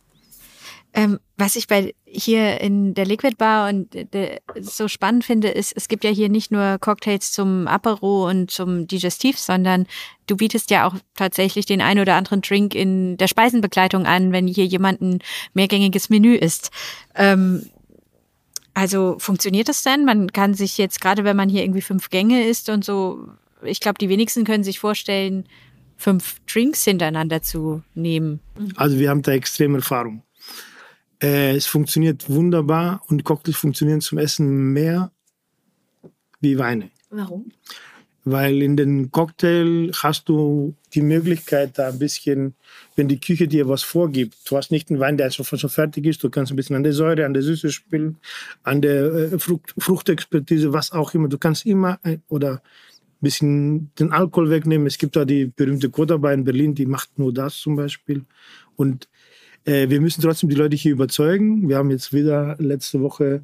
[0.92, 5.72] Ähm, was ich bei hier in der Liquid Bar und de, so spannend finde, ist,
[5.76, 9.86] es gibt ja hier nicht nur Cocktails zum Apero und zum Digestiv, sondern
[10.26, 14.48] du bietest ja auch tatsächlich den ein oder anderen Drink in der Speisenbegleitung an, wenn
[14.48, 15.20] hier jemand ein
[15.54, 16.72] mehrgängiges Menü isst.
[17.14, 17.70] Ähm,
[18.74, 20.06] also funktioniert das denn?
[20.06, 23.28] Man kann sich jetzt, gerade wenn man hier irgendwie fünf Gänge isst und so,
[23.62, 25.46] ich glaube, die wenigsten können sich vorstellen,
[26.00, 28.40] fünf Drinks hintereinander zu nehmen.
[28.78, 30.24] Also wir haben da extreme Erfahrung.
[31.22, 35.12] Äh, es funktioniert wunderbar und Cocktails funktionieren zum Essen mehr
[36.40, 36.90] wie Weine.
[37.10, 37.52] Warum?
[38.24, 42.56] Weil in den Cocktail hast du die Möglichkeit, da ein bisschen,
[42.96, 46.06] wenn die Küche dir was vorgibt, du hast nicht einen Wein, der schon, schon fertig
[46.06, 48.18] ist, du kannst ein bisschen an der Säure, an der Süße spielen,
[48.64, 51.28] an der äh, Frucht, Fruchtexpertise, was auch immer.
[51.28, 52.62] Du kannst immer ein, oder
[53.22, 54.88] bisschen den Alkohol wegnehmen.
[54.88, 58.26] Es gibt da die berühmte Kodabai in Berlin, die macht nur das zum Beispiel.
[58.76, 59.10] Und
[59.66, 61.68] äh, wir müssen trotzdem die Leute hier überzeugen.
[61.68, 63.44] Wir haben jetzt wieder letzte Woche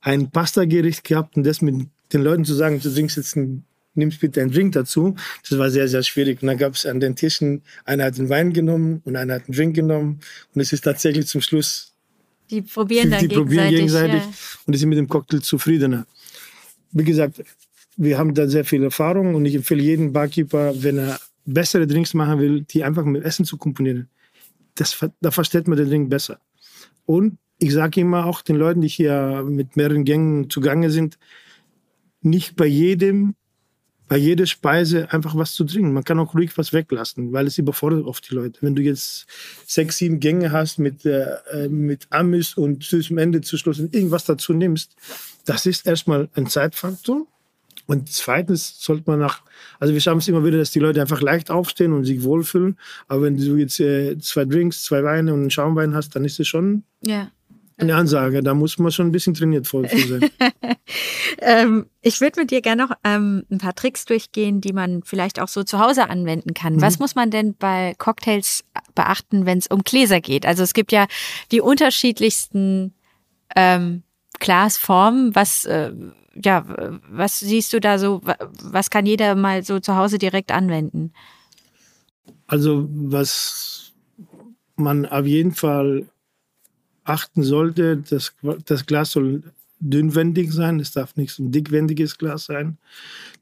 [0.00, 3.64] ein Pasta-Gericht gehabt und das mit den Leuten zu sagen, du trinkst jetzt ein
[3.96, 5.16] nimmst bitte einen Drink dazu.
[5.48, 6.42] Das war sehr, sehr schwierig.
[6.42, 9.44] Und dann gab es an den Tischen, einer hat einen Wein genommen und einer hat
[9.46, 10.20] einen Drink genommen.
[10.54, 11.94] Und es ist tatsächlich zum Schluss.
[12.50, 13.38] Die probieren dann die gegenseitig.
[13.38, 14.32] Probieren gegenseitig ja.
[14.66, 16.06] und die sind mit dem Cocktail zufriedener.
[16.92, 17.42] Wie gesagt,
[17.96, 22.14] wir haben da sehr viel Erfahrung und ich empfehle jedem Barkeeper, wenn er bessere Drinks
[22.14, 24.08] machen will, die einfach mit Essen zu komponieren.
[24.74, 26.40] Das, da versteht man den Drink besser.
[27.06, 31.18] Und ich sage immer auch den Leuten, die hier mit mehreren Gängen zugange sind,
[32.20, 33.34] nicht bei jedem
[34.08, 35.92] bei jeder Speise einfach was zu trinken.
[35.92, 38.58] Man kann auch ruhig was weglassen, weil es überfordert oft die Leute.
[38.62, 39.26] Wenn du jetzt
[39.66, 44.24] sechs, sieben Gänge hast mit, äh, mit Amis und süßem Ende zu Schluss und irgendwas
[44.24, 44.94] dazu nimmst,
[45.44, 47.26] das ist erstmal ein Zeitfaktor.
[47.86, 49.42] Und zweitens sollte man nach,
[49.78, 52.76] also wir schaffen es immer wieder, dass die Leute einfach leicht aufstehen und sich wohlfühlen.
[53.08, 56.40] Aber wenn du jetzt äh, zwei Drinks, zwei Weine und einen Schaumwein hast, dann ist
[56.40, 57.30] es schon Ja.
[57.76, 58.42] eine Ansage.
[58.42, 60.30] Da muss man schon ein bisschen trainiert vor sein.
[61.38, 65.40] Ähm, ich würde mit dir gerne noch ähm, ein paar Tricks durchgehen, die man vielleicht
[65.40, 66.80] auch so zu Hause anwenden kann.
[66.80, 70.46] Was muss man denn bei Cocktails beachten, wenn es um Gläser geht?
[70.46, 71.06] Also es gibt ja
[71.52, 72.94] die unterschiedlichsten
[73.54, 74.02] ähm,
[74.38, 75.34] Glasformen.
[75.34, 75.92] Was, äh,
[76.44, 76.64] ja,
[77.08, 78.20] was siehst du da so?
[78.24, 81.12] wa- Was kann jeder mal so zu Hause direkt anwenden?
[82.46, 83.92] Also was
[84.76, 86.06] man auf jeden Fall
[87.04, 89.42] achten sollte, das, das Glas soll
[89.78, 92.78] dünnwendig sein, es darf nicht so ein dickwendiges Glas sein.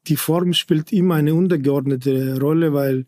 [0.06, 3.06] Die Form spielt immer eine untergeordnete Rolle, weil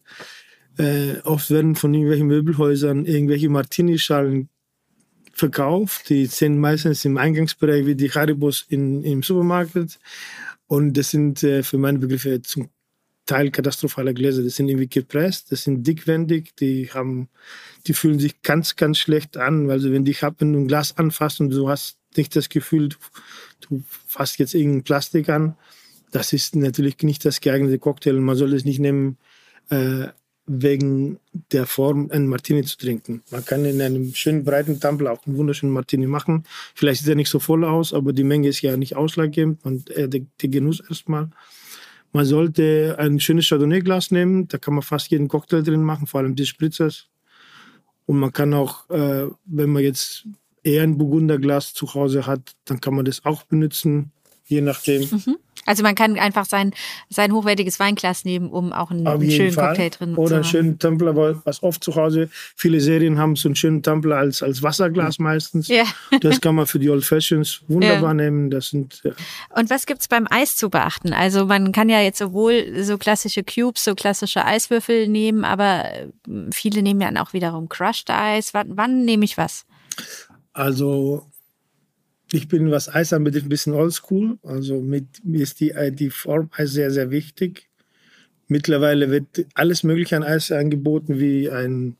[0.79, 4.49] äh, oft werden von irgendwelchen Möbelhäusern irgendwelche Martini-Schalen
[5.37, 6.09] verkauft.
[6.09, 9.99] Die sind meistens im Eingangsbereich wie die Haribos in, im Supermarkt.
[10.67, 12.71] Und das sind äh, für meine Begriffe zum
[13.27, 14.43] Teil katastrophale Gläser.
[14.43, 17.29] Das sind irgendwie gepresst, das sind dickwendig, die haben,
[17.87, 19.71] die fühlen sich ganz, ganz schlecht an.
[19.71, 22.97] Also wenn die du ein Glas anfasst und du hast nicht das Gefühl, du,
[23.61, 25.57] du fasst jetzt irgendein Plastik an,
[26.13, 28.15] das ist natürlich nicht das geeignete Cocktail.
[28.15, 29.19] Man soll es nicht nehmen,
[29.69, 30.07] äh,
[30.47, 31.19] wegen
[31.53, 33.23] der Form einen Martini zu trinken.
[33.31, 36.45] Man kann in einem schönen breiten Tumbler auch einen wunderschönen Martini machen.
[36.75, 39.91] Vielleicht sieht er nicht so voll aus, aber die Menge ist ja nicht ausschlaggebend und
[39.91, 41.31] äh, der, der Genuss erstmal.
[42.13, 46.21] Man sollte ein schönes Chardonnay-Glas nehmen, da kann man fast jeden Cocktail drin machen, vor
[46.21, 47.09] allem die Spritzers.
[48.07, 50.27] Und man kann auch, äh, wenn man jetzt
[50.63, 54.13] eher ein Burgunderglas zu Hause hat, dann kann man das auch benutzen,
[54.45, 55.09] je nachdem.
[55.67, 56.73] Also man kann einfach sein,
[57.11, 59.69] sein hochwertiges Weinglas nehmen, um auch einen, einen schönen Fall.
[59.77, 60.51] Cocktail drin Oder zu einen haben.
[60.51, 64.43] schönen Tumbler, weil- was oft zu Hause, viele Serien haben so einen schönen Tumbler als,
[64.43, 65.69] als Wasserglas meistens.
[65.69, 65.85] Ja.
[66.21, 68.51] Das kann man für die Old Fashions wunderbar nehmen.
[68.51, 69.13] Das sind, äh,
[69.59, 71.13] Und was gibt's beim Eis zu beachten?
[71.13, 76.07] Also man kann ja jetzt sowohl so klassische Cubes, so klassische Eiswürfel nehmen, aber äh,
[76.53, 78.55] viele nehmen ja auch wiederum Crushed Eis.
[78.55, 79.67] Wann, wann nehme ich was?
[80.53, 81.27] Also
[82.33, 84.39] ich bin, was Eis anbetrifft, ein bisschen oldschool.
[84.43, 87.69] Also mit, mir ist die, äh, die Form Eis sehr, sehr wichtig.
[88.49, 91.97] Mittlerweile wird alles Mögliche an Eis angeboten, wie ein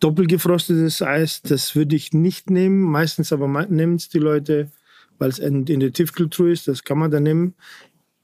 [0.00, 1.42] doppelgefrostetes Eis.
[1.42, 2.80] Das würde ich nicht nehmen.
[2.80, 4.70] Meistens aber nehmen es die Leute,
[5.18, 6.68] weil es in, in der Tiefkühltruhe ist.
[6.68, 7.54] Das kann man dann nehmen.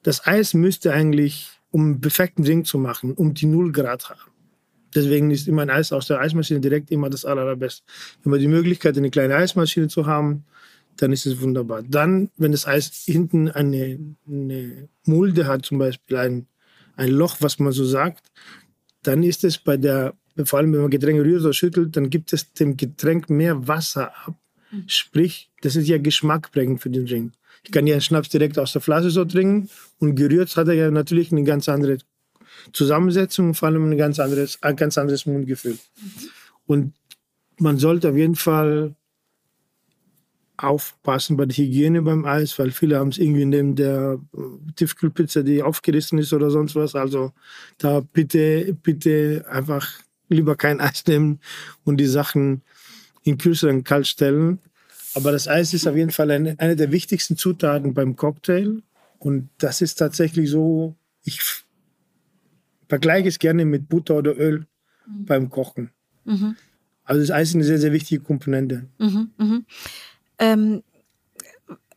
[0.02, 4.20] Das Eis müsste eigentlich, um einen perfekten Drink zu machen, um die 0 Grad haben.
[4.94, 7.82] Deswegen ist immer ein Eis aus der Eismaschine direkt immer das aller- allerbeste.
[8.22, 10.44] Wenn man die Möglichkeit, eine kleine Eismaschine zu haben,
[11.02, 11.82] dann ist es wunderbar.
[11.82, 16.46] Dann, wenn das Eis hinten eine, eine Mulde hat, zum Beispiel ein,
[16.94, 18.30] ein Loch, was man so sagt,
[19.02, 22.32] dann ist es bei der, vor allem wenn man Getränke rührt oder schüttelt, dann gibt
[22.32, 24.36] es dem Getränk mehr Wasser ab.
[24.86, 27.32] Sprich, das ist ja geschmackprägend für den Drink.
[27.64, 30.74] Ich kann ja einen Schnaps direkt aus der Flasche so trinken und gerührt hat er
[30.74, 31.98] ja natürlich eine ganz andere
[32.72, 35.78] Zusammensetzung und vor allem ein ganz anderes, ein ganz anderes Mundgefühl.
[36.66, 36.94] Und
[37.58, 38.94] man sollte auf jeden Fall
[40.62, 45.42] aufpassen bei der Hygiene beim Eis, weil viele haben es irgendwie neben der äh, Tiefkühlpizza,
[45.42, 46.94] die aufgerissen ist oder sonst was.
[46.94, 47.32] Also
[47.78, 49.88] da bitte, bitte einfach
[50.28, 51.40] lieber kein Eis nehmen
[51.84, 52.62] und die Sachen
[53.24, 54.58] in Kühlschrank kalt stellen.
[55.14, 58.82] Aber das Eis ist auf jeden Fall eine, eine der wichtigsten Zutaten beim Cocktail.
[59.18, 61.40] Und das ist tatsächlich so, ich
[62.88, 64.66] vergleiche es gerne mit Butter oder Öl
[65.06, 65.90] beim Kochen.
[66.24, 66.56] Mhm.
[67.04, 68.86] Also das Eis ist eine sehr, sehr wichtige Komponente.
[68.98, 69.66] Mhm, mhm.
[70.38, 70.82] Ähm,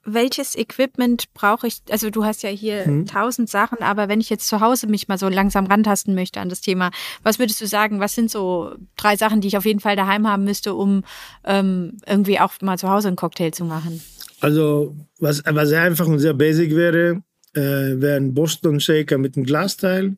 [0.05, 1.81] welches Equipment brauche ich?
[1.89, 3.05] Also du hast ja hier mhm.
[3.07, 6.49] tausend Sachen, aber wenn ich jetzt zu Hause mich mal so langsam rantasten möchte an
[6.49, 6.91] das Thema,
[7.23, 10.27] was würdest du sagen, was sind so drei Sachen, die ich auf jeden Fall daheim
[10.27, 11.03] haben müsste, um
[11.43, 14.01] ähm, irgendwie auch mal zu Hause einen Cocktail zu machen?
[14.41, 17.61] Also was, was sehr einfach und sehr basic wäre, äh,
[17.99, 20.17] wäre ein Boston Shaker mit einem Glasteil.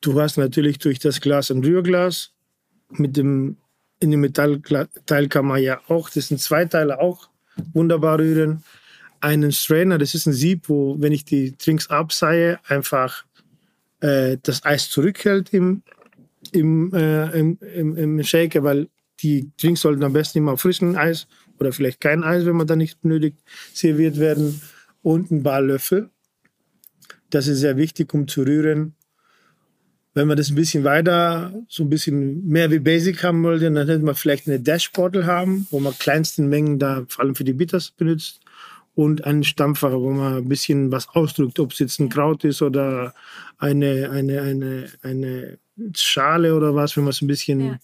[0.00, 2.30] Du hast natürlich durch das Glas ein Rührglas.
[2.90, 3.56] Mit dem,
[4.04, 7.28] in dem Metallteil kann man ja auch, das sind zwei Teile auch
[7.72, 8.62] wunderbar rühren
[9.24, 13.24] einen Strainer, das ist ein Sieb, wo, wenn ich die Drinks abseihe, einfach
[14.00, 15.82] äh, das Eis zurückhält im,
[16.52, 18.88] im, äh, im, im, im, Shaker, weil
[19.22, 21.26] die Drinks sollten am besten immer auf frischem Eis
[21.58, 23.38] oder vielleicht kein Eis, wenn man da nicht benötigt,
[23.72, 24.60] serviert werden.
[25.00, 26.10] Und ein Barlöffel.
[27.30, 28.94] Das ist sehr wichtig, um zu rühren.
[30.14, 33.88] Wenn man das ein bisschen weiter, so ein bisschen mehr wie Basic haben wollte, dann
[33.88, 37.52] hätte man vielleicht eine Dashbottle haben, wo man kleinsten Mengen da vor allem für die
[37.52, 38.40] Bitters benutzt
[38.94, 42.62] und einen Stampfer, wo man ein bisschen was ausdrückt, ob es jetzt ein Kraut ist
[42.62, 43.12] oder
[43.58, 45.58] eine, eine, eine, eine
[45.96, 47.78] Schale oder was, wenn man es ein bisschen ja.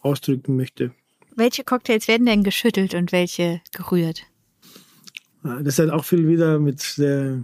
[0.00, 0.92] ausdrücken möchte.
[1.36, 4.22] Welche Cocktails werden denn geschüttelt und welche gerührt?
[5.42, 7.42] Ah, das hat auch viel wieder mit der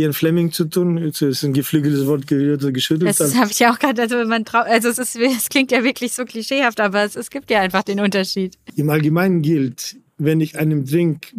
[0.00, 1.02] Ian Fleming zu tun.
[1.02, 3.18] Das ist ein geflügeltes Wort, gerührt oder geschüttelt.
[3.18, 6.24] Das habe ich auch gerade, also man also es, ist, es klingt ja wirklich so
[6.24, 8.58] klischeehaft, aber es, es gibt ja einfach den Unterschied.
[8.76, 11.34] Im Allgemeinen gilt, wenn ich einem Drink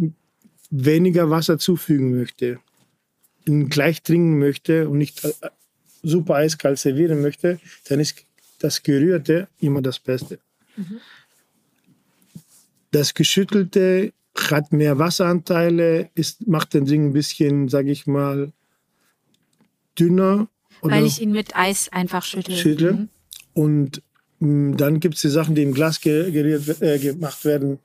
[0.70, 2.60] weniger Wasser zufügen möchte,
[3.46, 5.32] ihn gleich trinken möchte und nicht äh,
[6.04, 8.26] super eiskalt servieren möchte, dann ist
[8.60, 10.40] das Gerührte immer das Beste.
[10.76, 11.00] Mhm.
[12.92, 14.14] Das Geschüttelte
[14.52, 18.52] hat mehr Wasseranteile, ist, macht den Drink ein bisschen, sage ich mal,
[19.98, 20.48] dünner.
[20.82, 22.56] Weil ich ihn mit Eis einfach schüttle.
[22.56, 22.94] schüttle.
[22.94, 23.10] Mhm.
[23.54, 24.02] Und
[24.40, 27.80] mh, mm, dann gibt es die Sachen, die im Glas geriert, äh, gemacht werden,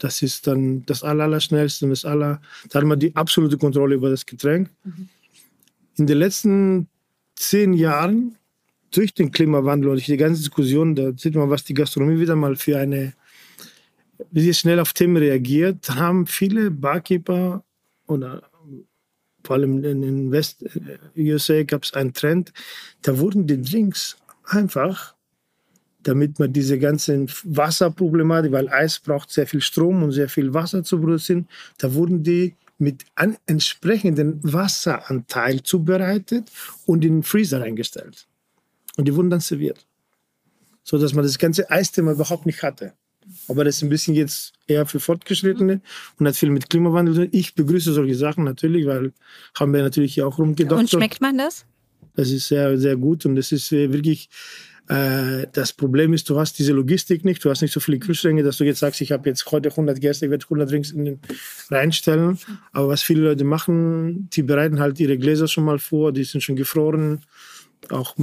[0.00, 2.40] das ist dann das Allerschnellste und das Aller.
[2.70, 4.70] Da hat man die absolute Kontrolle über das Getränk.
[4.82, 5.08] Mhm.
[5.96, 6.88] In den letzten
[7.36, 8.36] zehn Jahren,
[8.90, 12.34] durch den Klimawandel und durch die ganze Diskussion, da sieht man, was die Gastronomie wieder
[12.34, 13.12] mal für eine,
[14.30, 17.64] wie sie schnell auf Themen reagiert, haben viele Barkeeper
[18.06, 18.42] oder
[19.44, 22.52] vor allem in West äh, USA gab es einen Trend,
[23.02, 25.14] da wurden die Drinks einfach
[26.02, 30.82] damit man diese ganzen Wasserproblematik, weil Eis braucht sehr viel Strom und sehr viel Wasser
[30.82, 36.50] zu produzieren, da wurden die mit an, entsprechendem Wasseranteil zubereitet
[36.86, 38.26] und in den Freezer eingestellt.
[38.96, 39.86] Und die wurden dann serviert.
[40.82, 42.94] So dass man das ganze Eisthema überhaupt nicht hatte.
[43.48, 45.80] Aber das ist ein bisschen jetzt eher für Fortgeschrittene
[46.18, 47.30] und hat viel mit Klimawandel zu tun.
[47.32, 49.12] Ich begrüße solche Sachen natürlich, weil
[49.58, 50.78] haben wir natürlich hier auch rumgedacht.
[50.78, 51.64] Und schmeckt man das?
[52.16, 54.28] Das ist sehr, sehr gut und das ist äh, wirklich
[54.90, 58.42] äh, das Problem ist, du hast diese Logistik nicht, du hast nicht so viele Kühlschränke,
[58.42, 61.04] dass du jetzt sagst, ich habe jetzt heute 100 Gäste, ich werde 100 Drinks in
[61.04, 61.20] den
[61.70, 62.38] reinstellen.
[62.72, 66.42] Aber was viele Leute machen, die bereiten halt ihre Gläser schon mal vor, die sind
[66.42, 67.20] schon gefroren
[67.88, 68.14] auch,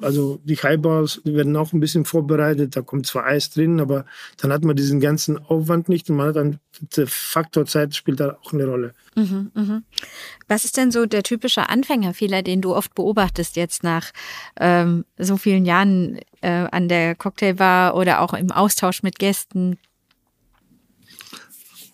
[0.00, 4.06] also die Highballs werden auch ein bisschen vorbereitet, da kommt zwar Eis drin, aber
[4.38, 6.58] dann hat man diesen ganzen Aufwand nicht und man hat dann,
[6.96, 8.94] der Faktor Zeit spielt da auch eine Rolle.
[9.14, 9.82] Mhm, mh.
[10.48, 14.10] Was ist denn so der typische Anfängerfehler, den du oft beobachtest jetzt nach
[14.58, 19.78] ähm, so vielen Jahren äh, an der Cocktailbar oder auch im Austausch mit Gästen?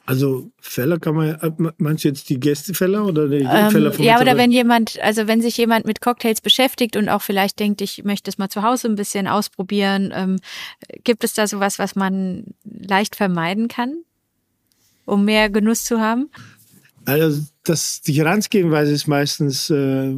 [0.07, 4.05] Also Fälle kann man, äh, meinst du jetzt die Gästefälle oder die ähm, Fälle von
[4.05, 7.81] Ja, oder wenn jemand, also wenn sich jemand mit Cocktails beschäftigt und auch vielleicht denkt,
[7.81, 10.41] ich möchte es mal zu Hause ein bisschen ausprobieren, ähm,
[11.05, 13.97] gibt es da sowas, was man leicht vermeiden kann,
[15.07, 16.29] um mehr Genuss zu haben?
[17.07, 20.15] Also das, die Herangehensweise ist meistens äh,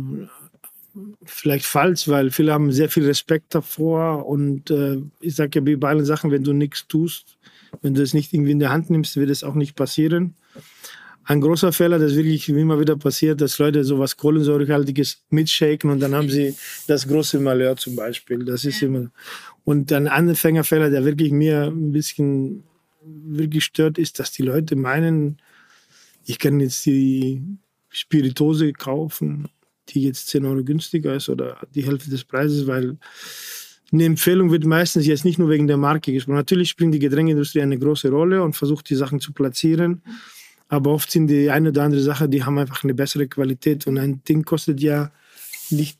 [1.25, 5.77] vielleicht falsch, weil viele haben sehr viel Respekt davor und äh, ich sage ja wie
[5.77, 7.36] bei allen Sachen, wenn du nichts tust,
[7.83, 10.35] wenn du es nicht irgendwie in der Hand nimmst, wird es auch nicht passieren.
[11.25, 16.15] Ein großer Fehler, das wirklich immer wieder passiert, dass Leute sowas Kohlensäurehaltiges mitshaken und dann
[16.15, 16.55] haben sie
[16.87, 18.45] das große Malheur zum Beispiel.
[18.45, 19.11] Das ist immer.
[19.65, 22.63] Und ein Anfängerfehler, der wirklich mir ein bisschen
[23.05, 25.39] wirklich stört, ist, dass die Leute meinen,
[26.25, 27.43] ich kann jetzt die
[27.89, 29.49] Spiritose kaufen,
[29.89, 32.99] die jetzt 10 Euro günstiger ist oder die Hälfte des Preises, weil
[33.93, 36.37] eine Empfehlung wird meistens jetzt nicht nur wegen der Marke gesprochen.
[36.37, 40.03] Natürlich spielt die Getränkeindustrie eine große Rolle und versucht, die Sachen zu platzieren.
[40.69, 43.87] Aber oft sind die eine oder andere Sache, die haben einfach eine bessere Qualität.
[43.87, 45.13] Und ein Ding kostet ja
[45.71, 45.99] nicht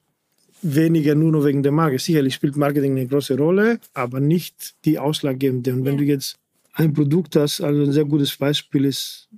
[0.63, 1.99] weniger nur noch wegen der Marke.
[1.99, 5.73] Sicherlich spielt Marketing eine große Rolle, aber nicht die ausschlaggebende.
[5.73, 5.99] Und wenn ja.
[5.99, 6.39] du jetzt
[6.73, 9.29] ein Produkt hast, also ein sehr gutes Beispiel ist,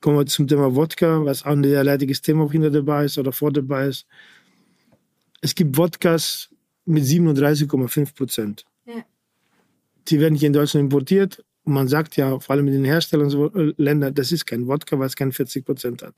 [0.00, 3.32] kommen wir zum Thema Wodka, was auch ein sehr leidiges Thema hinter dabei ist oder
[3.32, 4.06] vor dabei ist.
[5.40, 6.50] Es gibt Wodkas,
[6.86, 8.64] mit 37,5 Prozent.
[8.86, 9.04] Ja.
[10.08, 11.44] die werden hier in Deutschland importiert.
[11.64, 15.16] Und man sagt ja, vor allem in den Herstellungsländern, das ist kein Wodka, weil es
[15.16, 16.14] kein 40 Prozent hat.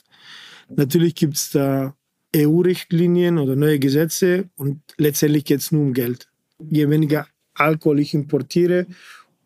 [0.68, 1.94] Natürlich gibt es da
[2.36, 6.28] EU-Richtlinien oder neue Gesetze und letztendlich geht es nur um Geld.
[6.58, 8.86] Je weniger Alkohol ich importiere,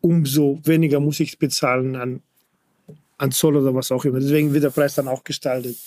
[0.01, 2.21] umso weniger muss ich bezahlen an,
[3.17, 4.19] an Zoll oder was auch immer.
[4.19, 5.77] Deswegen wird der Preis dann auch gestaltet.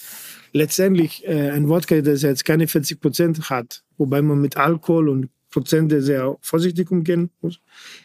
[0.53, 5.29] Letztendlich äh, ein Wodka, der jetzt keine 40 Prozent hat, wobei man mit Alkohol und
[5.51, 7.61] Prozente sehr vorsichtig umgehen muss,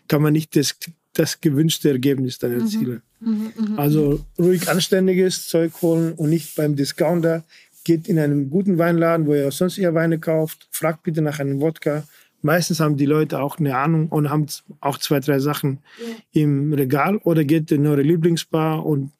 [0.08, 0.78] kann man nicht das,
[1.14, 2.62] das gewünschte Ergebnis dann mhm.
[2.62, 3.02] erzielen.
[3.20, 3.52] Mhm.
[3.58, 3.80] Mhm.
[3.80, 7.44] Also ruhig anständiges Zeug holen und nicht beim Discounter.
[7.84, 11.62] Geht in einen guten Weinladen, wo ihr sonst eher Weine kauft, fragt bitte nach einem
[11.62, 12.04] Wodka
[12.42, 14.48] Meistens haben die Leute auch eine Ahnung und haben
[14.80, 16.42] auch zwei, drei Sachen ja.
[16.42, 19.12] im Regal oder geht in eure Lieblingsbar und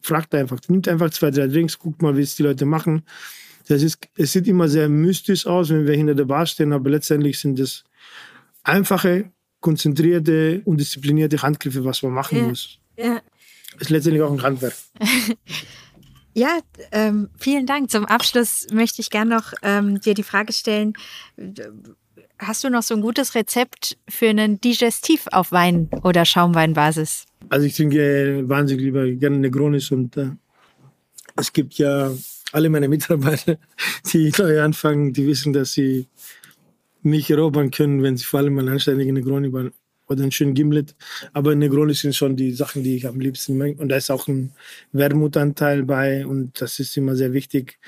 [0.00, 3.02] fragt einfach, nimmt einfach zwei, drei Drinks, guckt mal, wie es die Leute machen.
[3.68, 6.90] Das ist, es sieht immer sehr mystisch aus, wenn wir hinter der Bar stehen, aber
[6.90, 7.84] letztendlich sind es
[8.62, 9.30] einfache,
[9.60, 12.44] konzentrierte und disziplinierte Handgriffe, was man machen ja.
[12.44, 12.78] muss.
[12.96, 13.20] Ja.
[13.78, 14.74] Ist letztendlich auch ein Handwerk.
[16.34, 16.60] Ja,
[16.92, 17.90] ähm, vielen Dank.
[17.90, 20.92] Zum Abschluss möchte ich gerne noch ähm, dir die Frage stellen,
[22.38, 27.26] Hast du noch so ein gutes Rezept für einen Digestiv auf Wein- oder Schaumweinbasis?
[27.48, 30.30] Also ich trinke wahnsinnig lieber gerne Negronis und äh,
[31.36, 32.12] es gibt ja
[32.52, 33.58] alle meine Mitarbeiter,
[34.12, 36.06] die neu anfangen, die wissen, dass sie
[37.02, 40.94] mich erobern können, wenn sie vor allem einen anständigen Negroni oder einen schönen Gimlet.
[41.32, 43.78] Aber Negroni sind schon die Sachen, die ich am liebsten mag.
[43.78, 44.52] Und da ist auch ein
[44.92, 47.78] Wermutanteil bei und das ist immer sehr wichtig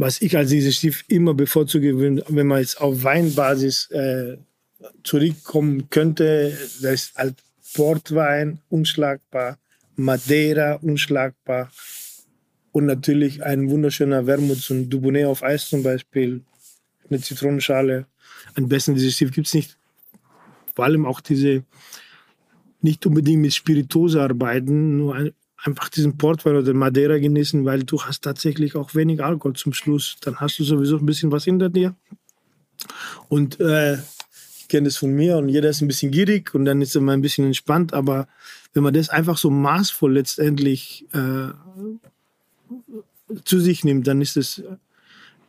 [0.00, 4.38] was ich als dieses Schiff immer bevorzuge, wenn man jetzt auf Weinbasis äh,
[5.04, 7.34] zurückkommen könnte, das ist halt
[7.74, 9.58] Portwein unschlagbar,
[9.96, 11.70] Madeira unschlagbar
[12.72, 16.40] und natürlich ein wunderschöner Wermut, so ein Dubonnet auf Eis zum Beispiel,
[17.08, 18.06] eine Zitronenschale.
[18.54, 19.76] Ein besten dieses Schiff gibt es nicht.
[20.74, 21.62] Vor allem auch diese
[22.80, 25.32] nicht unbedingt mit Spirituose arbeiten, nur ein,
[25.62, 30.16] einfach diesen Portwein oder Madeira genießen, weil du hast tatsächlich auch wenig Alkohol zum Schluss.
[30.20, 31.94] Dann hast du sowieso ein bisschen was hinter dir.
[33.28, 36.80] Und äh, ich kenne das von mir und jeder ist ein bisschen gierig und dann
[36.80, 37.92] ist er mal ein bisschen entspannt.
[37.92, 38.28] Aber
[38.72, 41.52] wenn man das einfach so maßvoll letztendlich äh,
[43.44, 44.62] zu sich nimmt, dann ist es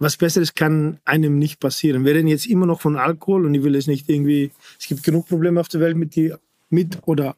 [0.02, 2.06] was Besseres kann einem nicht passieren.
[2.06, 4.52] Wir reden jetzt immer noch von Alkohol und ich will es nicht irgendwie.
[4.80, 6.34] Es gibt genug Probleme auf der Welt mit, die,
[6.72, 7.36] mit oder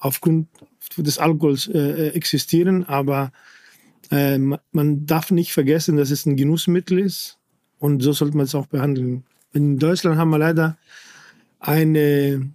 [0.00, 0.48] aufgrund
[0.96, 3.32] des Alkohols äh, äh, existieren, aber
[4.10, 7.38] äh, man darf nicht vergessen, dass es ein Genussmittel ist
[7.78, 9.24] und so sollte man es auch behandeln.
[9.52, 10.76] In Deutschland haben wir leider
[11.60, 12.50] eine,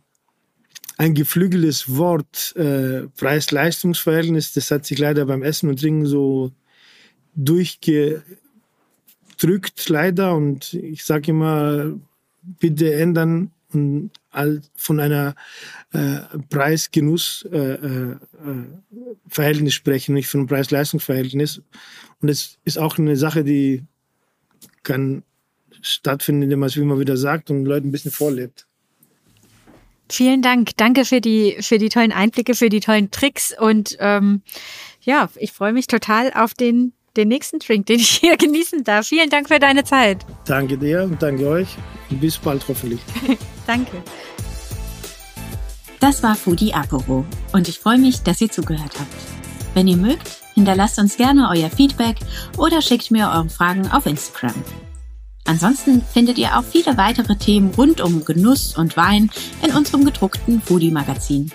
[0.98, 6.52] ein geflügeltes Wort, äh, Preis-Leistungs-Verhältnis, das hat sich leider beim Essen und Trinken so
[7.36, 10.36] durchgedrückt, leider.
[10.36, 11.94] Und ich sage immer,
[12.42, 14.12] bitte ändern und
[14.76, 15.36] von einer
[15.92, 16.20] äh,
[16.50, 18.14] Preis-Genuss-Verhältnis
[19.38, 21.62] äh, äh, sprechen, nicht von einem Preis-Leistungs-Verhältnis.
[22.22, 23.84] Und es ist auch eine Sache, die
[24.84, 25.24] kann
[25.82, 28.68] stattfinden, indem man es, wie man wieder sagt, und Leuten ein bisschen vorlebt.
[30.12, 30.72] Vielen Dank.
[30.78, 33.54] Danke für die, für die tollen Einblicke, für die tollen Tricks.
[33.58, 34.42] Und ähm,
[35.02, 39.08] ja, ich freue mich total auf den, den nächsten Drink, den ich hier genießen darf.
[39.08, 40.26] Vielen Dank für deine Zeit.
[40.46, 41.78] Danke dir und danke euch.
[42.10, 43.02] Und bis bald hoffentlich.
[43.70, 44.02] Danke.
[46.00, 49.14] Das war Foodie Apero und ich freue mich, dass ihr zugehört habt.
[49.76, 52.16] Wenn ihr mögt, hinterlasst uns gerne euer Feedback
[52.58, 54.56] oder schickt mir eure Fragen auf Instagram.
[55.46, 59.30] Ansonsten findet ihr auch viele weitere Themen rund um Genuss und Wein
[59.62, 61.52] in unserem gedruckten Foodie Magazin.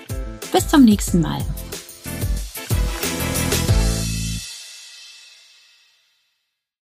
[0.52, 1.40] Bis zum nächsten Mal.